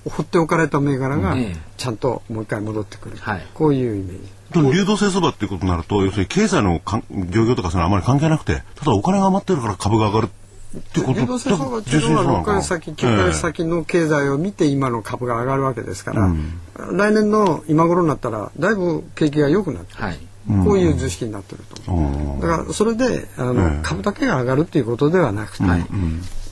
[0.05, 3.47] 放っておかれた銘柄がええちゃんともう一回戻ってくる、はい。
[3.53, 4.29] こういうイメージ。
[4.51, 10.29] でも流動性相場っていうことになると要するに経済のかん業業とかそういうのはあまり関係なくてただお金が余ってるから株が上がる
[10.77, 16.31] ってこと流動性相場っていうのは6ヶ月先9ヶ月先の経済を見て今の株が上がるわけですから、
[16.91, 21.91] 来年の今頃になったらだいぶ景気が良くなってる、はいこういう図式になってると。
[22.41, 25.63] だからそれであの、株だけが上がるっていうことではなくて、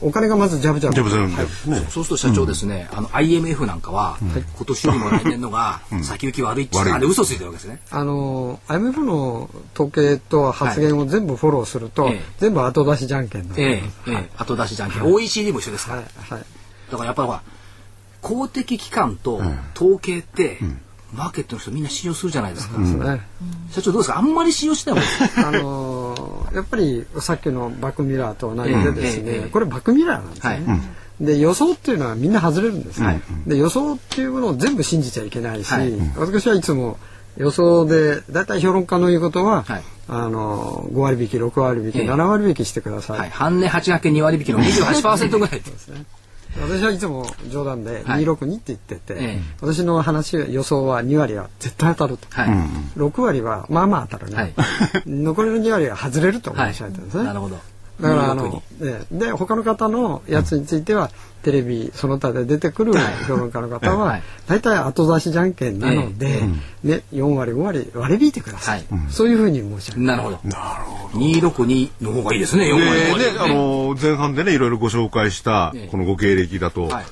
[0.01, 0.95] お金がまずジャブジャブ。
[0.95, 1.33] ジャブジャブ。
[1.33, 1.81] はい。
[1.81, 1.87] ね。
[1.89, 7.81] そうすると社長ですね、あの IMF なんかは、今年よりも来年のが先行き悪いってあれ嘘ついてるわけですね。
[7.91, 15.03] あの IMF の統計と発言を全部フォローすると、ええ全部後出しじゃんけんええええ、後出しじゃんけん。
[15.03, 15.97] OECD も一緒ですから。
[15.99, 16.33] はい。
[16.33, 16.45] はい。
[16.91, 17.51] だからやっぱり
[18.21, 19.41] 公的機関と
[19.75, 20.59] 統計って、
[21.13, 22.77] マーケットの人みんな信用するじゃないですか。
[22.79, 23.21] ですね。
[23.71, 24.17] 社長どうですか？
[24.17, 25.01] あんまり信用してない
[25.45, 30.63] あのーやっぱりさっきのバックミラーと同じでですね、ええええこれバックミラーなんですね。
[30.67, 30.75] は
[31.21, 31.25] い。
[31.25, 33.21] で予想っていうのはみんな外れるんですね、はい。
[33.47, 35.93] で予想っていうものを全部信じちゃいけないし、はい。
[36.17, 36.97] 私はいつも
[37.37, 39.83] 予想で大体評論家の言うことは、はい。
[40.09, 42.05] あの5割引き6割引き、ええ。
[42.09, 43.29] 7割引きしてください、はい。
[43.29, 45.61] 半値8掛け2割引きの28%ぐらい。
[46.59, 48.23] 私はいつも冗談ではい。
[48.23, 49.41] 262って言ってて、ええ。
[49.61, 52.49] 私の話予想は2割は絶対当たると、はい。
[52.97, 54.53] 6割はまあまあ当たるね、はい。
[55.07, 57.57] 残りの2割は外れるとはい申し上げてるんですね、なるほど。
[58.01, 59.17] だからあ262の、ええ。
[59.17, 61.11] で他の方のやつについては、
[61.43, 62.93] テレビその他で出てくる
[63.27, 64.23] 評論家の方ははい。
[64.47, 66.41] 大体後出しじゃんけんなので、
[66.83, 68.99] ね、4割5割割り引いてください、はい。
[69.09, 70.37] そういうふうに申し上げてなるほど。
[71.19, 73.23] 262の方がいいですね、4割で5割。
[73.23, 75.87] ね、あの前半でねいろいろご紹介したええ。
[75.87, 77.05] このご経歴だと、はい。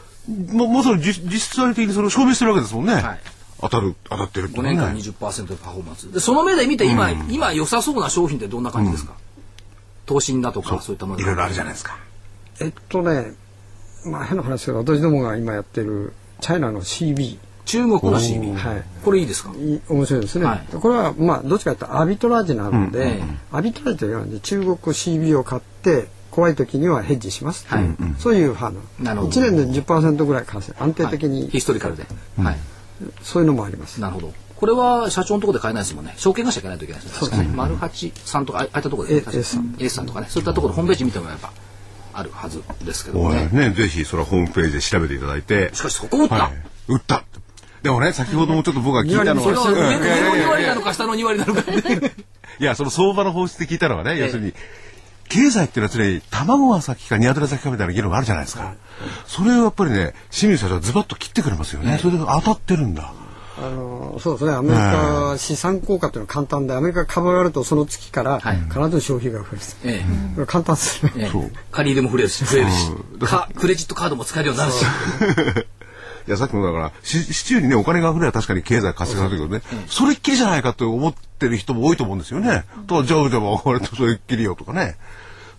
[0.53, 3.19] ままさに実実際的にそれを証明してるわけですもんね、はい。
[3.61, 6.11] 当たる当たってるって5年間ね20%のパフォーマンス。
[6.13, 9.13] で、その目で見て今、今良さそうな商品ってどんな感じですか？
[10.09, 10.95] 投信だとかそう。
[10.95, 11.19] いったもの。
[11.19, 11.97] いろいろあるじゃないですか。
[12.59, 13.33] えっとね
[14.05, 18.55] まあ変な話ですけど私どもが今やってるチャイナの CB 中国の CB。
[18.55, 18.83] はい。
[19.05, 19.53] これいいですか？
[19.55, 20.65] いい面白いですね、はい。
[20.73, 27.95] これはまあどっちかというとアビトラージなので、うんアビトラージというのは中国 CB を買って怖い時にはヘッジします、はい。
[28.17, 28.81] そういう派の。
[28.99, 29.31] なるほど。
[29.31, 31.31] 1年で10%ぐらい稼い安定的はい。
[31.31, 32.05] に、ヒストリカルで。
[32.37, 32.57] はい。
[33.21, 34.01] そういうのもあります。
[34.01, 34.33] なるほど。
[34.59, 36.13] これは社長のところで買えないですもんね。
[36.17, 37.49] 証券会社行かないといけないですね。
[37.55, 39.75] 丸八さんとか、ああいったところで、え確かに S さん。
[39.79, 41.53] S さんとかね、そういったところホームページ見てもらえば
[42.11, 43.47] あるはずですけどね。
[43.53, 45.69] ねぜひそれはホームページで調べていただいて。
[45.73, 46.35] しかしそこ打った。
[46.35, 46.51] はい、
[46.89, 47.23] 打った。
[47.83, 49.77] でもね先ほどもちょっと僕が聞いたのはは、うん。
[49.77, 51.61] 上の上の2いやいやいや割なのか下の2割なのか。
[52.59, 54.53] いやその相場の本質で聞いたのはね、要するに
[55.29, 58.75] 経済っていうのは常に卵が先か鶏が先かみたいな議論があるじゃないですか、
[59.25, 63.13] それをやっぱりね清水社長はズバッと切ってくれますよね、それで当たってるんだ
[63.61, 64.53] あのそうですね。
[64.53, 68.57] アメリカ資産効果っていうのは簡単でアメリカ株が上がるとその月からはい。
[68.57, 69.45] 必ず消費が増
[69.83, 70.03] える、え
[70.35, 71.25] これ簡単ですね、ええ。
[71.25, 72.91] えそう借り入れも増えるし、増えるし、
[73.25, 74.83] かクレジットカードも使えるようになるし。
[76.27, 82.65] いや、さっきもだから、し市中にね、お金が溢れば確かに経済活性化だけどね、それっきりじゃないかと思ってる人も多いと思うんですよね。
[82.85, 84.97] と、じゃあ、じゃあ、俺とそれっきりよとかね。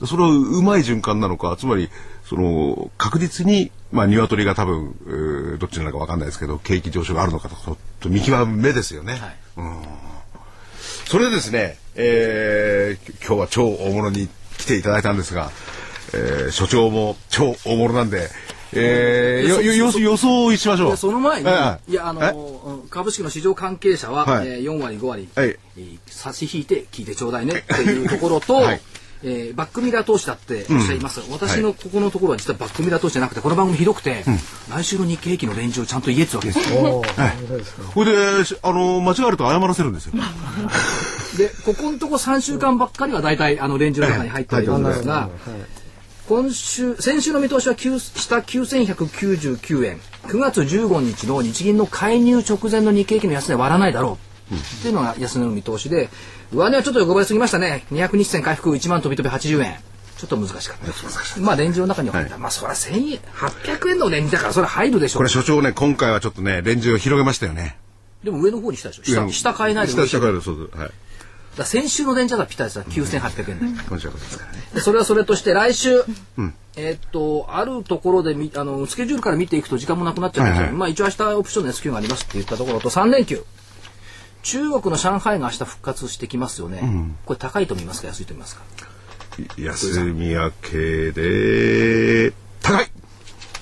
[0.07, 1.91] それはうまい循環なのか、つまり、
[2.31, 9.15] その、確実に、まあ、鶏が多分、えーどっちなのかわかんないですけど、景気上昇があるのかとと見極めですよね。
[9.15, 9.37] はい。
[11.09, 14.29] それでですね、えーき今日は超大物に
[14.59, 15.51] 来ていただいたんですが、
[16.15, 18.29] えー所長も超大物なんで、
[18.75, 20.91] えー、よよ予予想しましょう。
[20.93, 22.21] でその前に、はいや、あの、
[22.65, 24.47] うん株式の市場関係者は、はい。
[24.47, 25.49] えー4割、5割、はい。
[25.49, 28.81] えー差し引いて聞いてちょうだいねっていうところと、 はい
[29.23, 34.25] えーバックミラー投資だっておっしゃいます、私のここのところは実はバックミラー投資じゃなくてこの番組ひどくて、
[34.71, 36.81] 来週の日経平均のレンジをちゃんと言えってわけですよ。
[36.81, 37.65] おー。
[37.95, 38.13] そうで
[38.63, 40.13] あの、間違えると謝らせるんですよ。
[41.37, 45.29] でここのとこ3週間ばっかりは大体あのレンジの中に入っているんですが、
[46.29, 50.01] 今週先週の見通しは9下9199円。
[50.27, 56.09] 9月15日の日銀の介入直前の日経平均の安値割らないだろう、っていうのが安値の見通しで
[56.53, 57.85] 上値はちょっと横ばいすぎましたね。
[57.93, 59.79] 200日線回復1万飛び飛び80円。
[60.17, 61.41] ちょっと難しかった。
[61.41, 67.79] まあレンジの中には入った、まあそれは1000円800円のレンジだからそれは入るでしょこうれ所長ね、今回はちょっとね、レンジを広げましたよね。
[68.23, 69.05] でも上の方にしたでしょ。
[69.05, 70.79] 下下買えないで下、下変える、そうです。
[70.79, 70.91] はい。
[71.57, 74.15] ら先週のレンジだったらぴったりですよ9800円で、今週は
[74.75, 76.05] でそれはそれとして来週、
[76.77, 80.77] えーっとあるところでみあのスケジュールから見ていくと時間もなくなっちゃうんですけど、はいはい。
[80.77, 83.45] まあ一応明日オプションの S q がありますって言ったところと3連休
[84.43, 86.83] 中国の上海が明日復活してきますよね、
[87.27, 88.09] これ高いと見ますか？
[88.09, 88.63] 安いと見ますか？
[89.57, 92.33] 休み明けで、
[92.63, 92.91] 高い。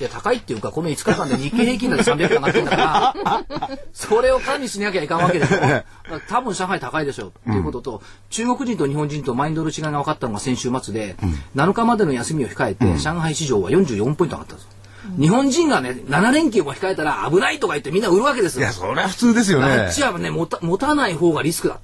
[0.01, 3.45] いや高いっていうかこの5日間で日経平均だって300円上がってるんだから
[3.93, 7.29] それを管理しなきゃいかんわけですよだから多分上海高いでしょう。
[7.31, 11.17] っていうことと、中国人と日本人とマインドの違いが分かったのが先週末で、
[11.57, 14.69] 7日までの休みを控えて、上海市場は44ポイント上がったんです
[15.17, 18.63] 日本人がね7連休も控えたら危ないとか言ってみんな売るわけですよ。
[18.63, 19.67] いや、それは普通ですよね。
[19.67, 19.93] あっ。
[19.93, 21.81] ちはね持た持たない方がリスクだ、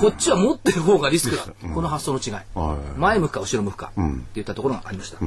[0.00, 2.98] こっちは持ってる方がリスクだ、この発想の違い、はい。
[2.98, 5.18] 前向くか後ろ向くか、っていったところがありました、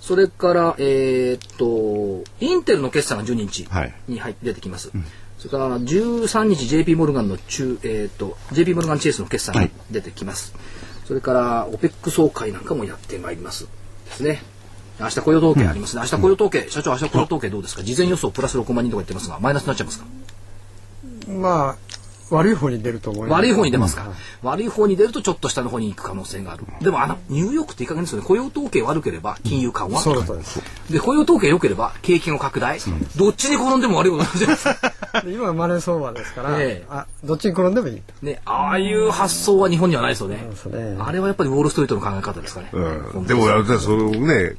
[0.00, 3.94] それからえーっとインテルの決算が12日はい。
[4.08, 4.90] に入って出てきます、
[5.38, 10.54] それから13日 JP モルガンの中えーっと JP モルガンチェイスの決算が出てきます、
[11.06, 13.68] それから OPEC 総会なんかもやってまいります。
[14.06, 14.42] ですね
[15.00, 17.82] 明日雇用統計ありますね、明日雇用統計、社長明日雇用統計どうですか？
[17.82, 20.06] 事前予想プラス6万人とか言ってますがマイナスになっちゃいますか？
[21.32, 21.76] まあ
[22.32, 23.40] 悪い方に出ると思います。
[23.40, 24.06] 悪い方に出ますか、
[24.44, 28.24] 悪い方に出るとちょっと下の方に行く可能性がある、でもあのニューヨークっていい加減ですよね。
[28.24, 30.62] 雇用統計悪ければ金融緩和、そうだそうです。
[30.92, 32.78] で雇用統計良ければ景気の拡大、
[33.16, 34.92] どっちに転んでも悪いことなんじゃないですか、
[35.26, 36.86] で今はマネー相場ですから、ええ。
[36.88, 40.36] あどっちに転んでもいいね、ああいう発想は日本にはないですよね。
[40.66, 40.96] ね。
[41.00, 43.26] あれはやっぱりウォールストリートの考え方ですかね、うん。
[43.26, 44.54] でも、あれだそのね、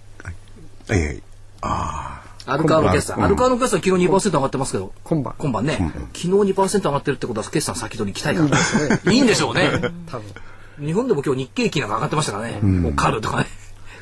[0.91, 1.23] はいはい。
[1.61, 5.35] あアルカーの決算、うんアルカーの決算昨日2%上がってますけど今晩。
[5.37, 5.77] 今晩ね、
[6.13, 9.69] 昨日2%上がってるってことは決算先取り行きたいいいんでしょうね。
[10.07, 13.45] 多分日本でも今日日経金なんか上がってましたからね、もうカルとかね。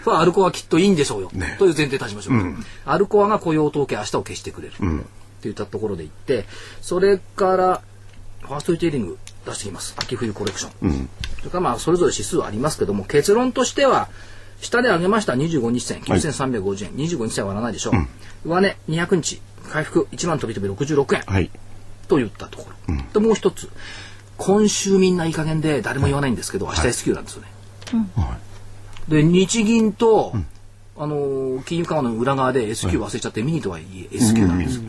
[0.03, 5.05] それはアルコアはきっといいんでしょうよ、という前提立ちましょう、アルコアが雇用統計明日を消してくれる、っ
[5.41, 6.45] ていったところで言って
[6.81, 7.81] それから
[8.41, 9.93] ファーストリテイリング出してきます。
[9.97, 11.09] 秋冬コレクション、
[11.39, 14.07] それからまあそれぞれ指数はありますけども結論としては
[14.61, 21.31] 下で上げました25日線9350円、25日線は割らないでしょう、上値200日回復1万飛び飛び66円、あ。
[21.33, 21.49] はい。
[22.07, 23.69] と言ったところ、でもう一つ。
[24.37, 27.47] 今週みんないい加減で誰も言わないんですけど、明日 S q なんですよね。
[29.09, 30.33] で日銀と、
[30.97, 34.77] あのー金融緩和の裏側で S q 忘れちゃって、ミニとはいえ S q なんです。
[34.77, 34.83] よ。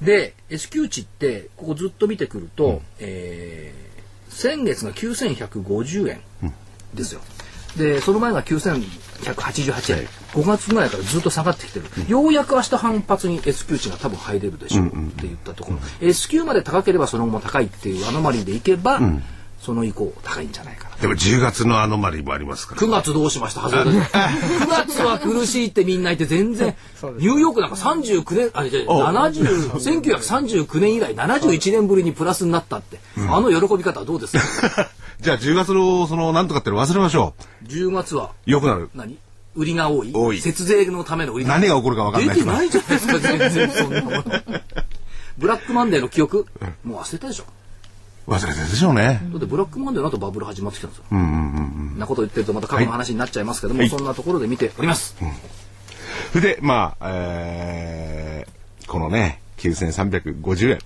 [0.00, 3.84] で S q 値ってここずっと見てくると、えー
[4.30, 6.20] 先月が9150円
[6.94, 7.20] ですよ。
[7.76, 19.00] でその前が9188円、5月ぐらいからずっと下がってきてる、ようやく明日反発に S q 値が多分入れるでしょうって言ったところ、S q まで高ければその後も高いっていうアノマリーでいけば、
[19.60, 20.96] その以降高いんじゃないかな。
[20.96, 22.80] でも10月のアノマリーもありますから。
[22.82, 23.62] 9月どうしました？
[23.62, 26.76] 外れた9月は苦しいってみんな言って全然。
[26.96, 27.26] そうです。
[27.26, 32.98] ニューヨークなんか39年あれじゃ70 1939年以来71年ぶりにプラスになったって、
[33.28, 34.36] あの喜び方はどうです
[34.70, 34.90] か？
[35.20, 37.34] じゃあ10月のそのなんとかっての忘れましょ
[37.64, 38.32] 10月は？
[38.46, 38.50] う。
[38.50, 38.90] よくなる。
[38.94, 39.18] 何？
[39.54, 40.10] 売りが多い？
[40.12, 40.40] 多い。
[40.40, 42.36] 節税のための売り何が起こるか分かんない。
[42.36, 44.22] 出てないじゃないですか全然そんなもの。
[45.38, 46.46] ブラックマンデーの記憶？
[46.84, 47.44] もう忘れたでしょ
[48.26, 49.20] 忘れてるでしょうね。
[49.32, 51.98] だってブラックマンデーの後バブル始まってきたんですよ、うんうんうんうん。
[51.98, 55.16] なこと言ってるとまた過去の話になっちゃいますけども、はいそんなところで見ております、
[56.32, 60.78] それで、まあ、えー、このね、9350円、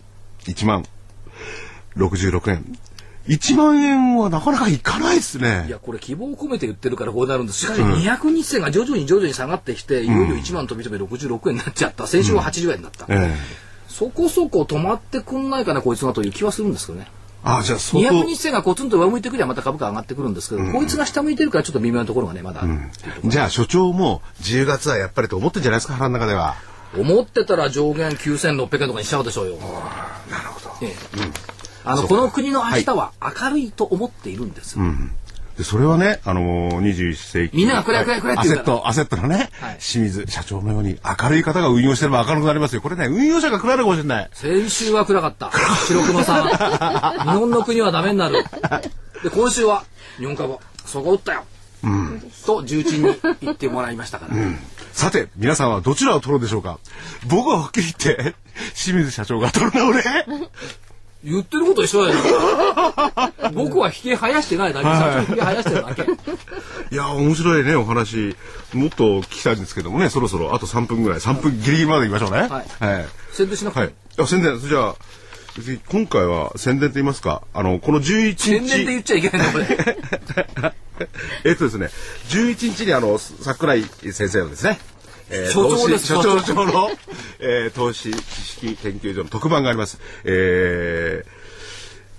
[0.44, 0.84] 1万
[1.96, 2.78] 66円。
[3.28, 5.66] 1万円はなかなかいかないですいね。
[5.68, 7.60] や、これ希望を込めて言ってるからこうなるんです。
[7.60, 12.06] しかし200日線が徐々に徐々に下がってきて、いよいよ1万飛び飛び66円になっちゃった。
[12.06, 13.04] 先週は80円だった。
[13.10, 13.68] ええ。
[13.86, 17.08] そこそこ止まってくんないかな、こいつがという気はするんですけどね。
[17.44, 18.14] あ、じゃあ相当。
[18.22, 22.62] 200日線がコツンと上向いてくりゃまた株価上がってくるんですけど、こいつが下向いてるからちょっと微妙なところがね、まだ。
[22.62, 26.56] うところじゃあ所長も10月はやっぱりと思ってんじゃないですか、腹の中では。
[26.96, 29.56] 思ってたら上限9600円とかにしちゃうでしょうよ。
[30.30, 30.74] なるほど。
[30.82, 30.94] ええ。
[31.84, 34.84] あの、この国の明日は明るいと思っているんですよ。
[35.58, 37.56] で、それはね、あのー、21世紀。
[37.56, 42.80] みんながくれくれくれってアセット、アセットのね、はい清水社長のように明るい方が運用してれば明るくなりますよ。
[42.80, 44.30] これね、運用者が暗いのかもしれない。
[44.32, 45.50] 先週は暗かった。
[45.88, 46.46] 白黒さん。
[47.26, 48.44] 日本の国はダメになる。
[49.24, 49.82] で、今週は
[50.18, 50.56] 日本株、
[50.86, 51.42] そこ打ったよ。
[52.46, 54.36] と重鎮に言ってもらいましたから。
[54.92, 56.78] さて、皆さんはどちらを取るでしょうか
[57.26, 58.36] 僕ははっきり言って、
[58.74, 60.04] 清水社長が取るな、俺。
[61.24, 62.18] 言ってること一緒だよ。
[63.52, 64.86] 僕は引き生やしてないだけ。
[64.86, 66.02] 社長引き生やしてるだけ。
[66.02, 68.36] いや、面白いね、お話。
[68.72, 72.48] もっと聞きたいんですけどもね、そろそろあと3分ぐらい、3分ギリギリまで行きましょうね。
[72.48, 73.08] はいはい。
[73.32, 73.94] 宣伝しなくてもはい。
[74.18, 74.94] あ宣伝、じゃあ、
[75.88, 78.50] 今回は宣伝と言いますか、あの、この11日。
[78.50, 79.66] 宣伝って言っちゃいけないの、これ。
[81.44, 81.90] えっとですね、
[82.28, 84.78] 11日にあの、桜井先生のですね、
[85.30, 86.90] えー所長です所長長の、
[87.40, 89.98] えー投資知識研究所の特番があります。
[90.24, 91.38] えー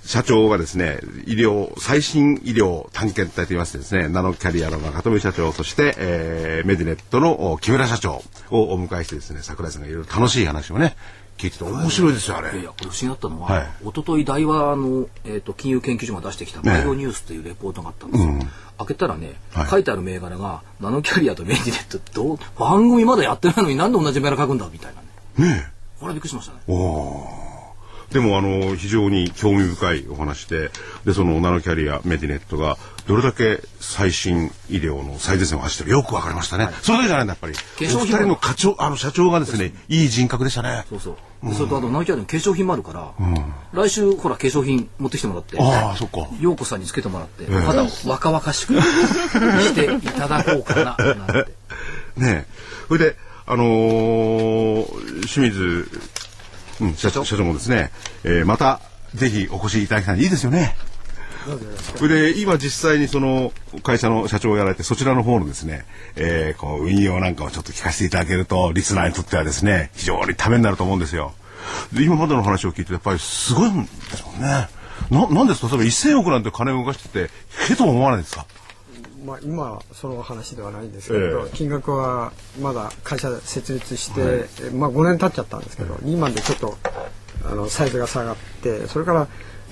[0.02, 0.98] 社長がですね、
[1.28, 10.96] 医療、最新医療探検隊と言いましてですね、ナノキャリアの中富社長、そして、えーメディネットのお木村社長をお迎えしてですね、桜井さんがいろいろ楽しい話をね、
[11.40, 12.60] 聞いてて面白いですよ、あれ。
[12.60, 18.34] いやこれ不思議だったのは、はい一昨日大和の、えー、と金融研究所が出してきたバイオニュースというレポートがあったんですよ。
[18.78, 24.94] 開けたらね、はい書いてある銘柄が、ナノキャリアとメディネットどう、番組まだやってないのになんで同じ銘柄書くんだみたい
[25.38, 25.50] なね。
[25.54, 25.72] ねえ。
[26.02, 26.60] これびっくりしましたね。
[28.12, 30.72] でもあの非常に興味深いお話で
[31.06, 37.54] でそのナノキャリアメディネットがどれだけ最新医療の最前線を走ってるよくわかりましたね、それだけじゃないんだやっぱり。
[37.54, 40.86] お粧品二人の課長あの社長がですねいい人格でしたね。
[40.90, 41.54] そうそう。
[41.54, 43.14] それとあと、ナノキャリアの化粧品もあるから、
[43.72, 46.28] 来週、ほら、化粧品持ってきてもらって、ああそっか。
[46.40, 51.52] 陽子さんにつけてもらって、肌を若々しく していただこうかな、なんて。
[52.18, 52.48] ねえ。
[52.90, 53.16] それで
[53.48, 55.90] あのー清水、
[56.82, 57.24] うん、社長。
[57.26, 57.92] 社長もですね、
[58.24, 58.82] えーまた
[59.16, 60.20] ぜひお越しいただきたい。
[60.20, 60.76] いいですよね。
[61.96, 71.34] それで今実際にその会社の社長をやられてそちらの方のですね、えーこう運用なんかをちょっと聞かせていただけるとリスナーにとってはですね非常にためになると思うんですよ。
[71.94, 74.68] で今までの話を聞いてやっぱりすごいんですもんね。
[75.10, 75.70] ななんですか？
[75.70, 77.30] 例えば1000億なんて金を動かしてて
[77.72, 78.46] へとも思わないですか？
[79.26, 81.50] まあ、今はその話ではないんですけど、ええ。
[81.54, 86.78] 金額はまだ会社設立して、えまあ、5年経っちゃったんですけど、今でちょっと
[87.46, 89.28] あのサイズが下がってそれから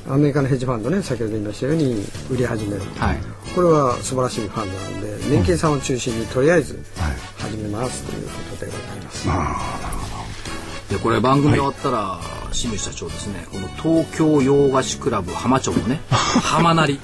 [0.09, 1.95] アメリカのヘッジファンドね先ほど言いましたように
[2.29, 3.17] 売り始める、はい。
[3.55, 6.81] これは素晴らしいファンドなんで年金さんを中心にとりあえず
[7.37, 8.71] 始めますということで。
[8.71, 9.27] ございます。
[10.89, 12.19] でこれ番組終わったら
[12.53, 16.99] 清水社長ですねこの東京洋菓子クラブ浜町のね浜なり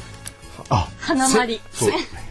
[1.00, 1.62] 花まり。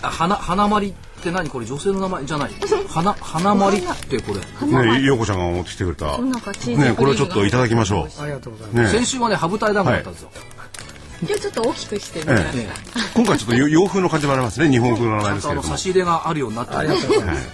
[0.03, 1.49] あ花花まりって何？
[1.49, 2.51] これ女性の名前じゃない。
[2.89, 4.67] 花花まりってこれ。
[4.67, 6.19] ね陽子ちゃんが持ってきてくれた。
[6.19, 8.93] ねこれをちょっといただきましょありがとうございます。
[8.93, 10.31] 先週はね羽二重団子だったんですよ、
[11.23, 12.45] 今日ちょっと大きくしてみえたえ。
[12.57, 12.69] ね
[13.15, 14.69] 今回ちょっと洋 洋風の感じもありますね。
[14.71, 17.27] 日本風の名前ですけれど差し入れがあるようになってるありがとうござい。
[17.27, 17.49] ます。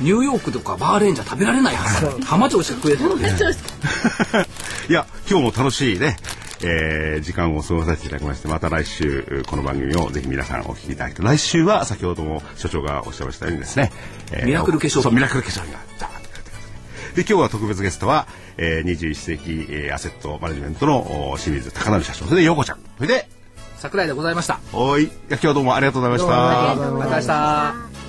[0.00, 3.08] ニューヨークとかバーレーンじゃ食べられない浜浜町しか食えない。
[4.88, 6.16] いや今日も楽しいね、
[6.62, 13.92] えー時間を過ごさせていただきましてまた来週この番組をぜひ皆さんお聞きいただきたい来週は先ほども所長がおっしゃいましたようにですね、
[14.32, 22.78] えーミラクル化粧品そうミラクル化粧品がダーで今日は特別ゲストは、えー、21世紀、えーアセットマネジメントのお清水高成社長それで陽子ちゃん。
[22.96, 23.28] それで
[23.76, 26.70] 桜井でございましたおい今日はどうもありがとうございました。
[26.70, 28.07] ありがとうございました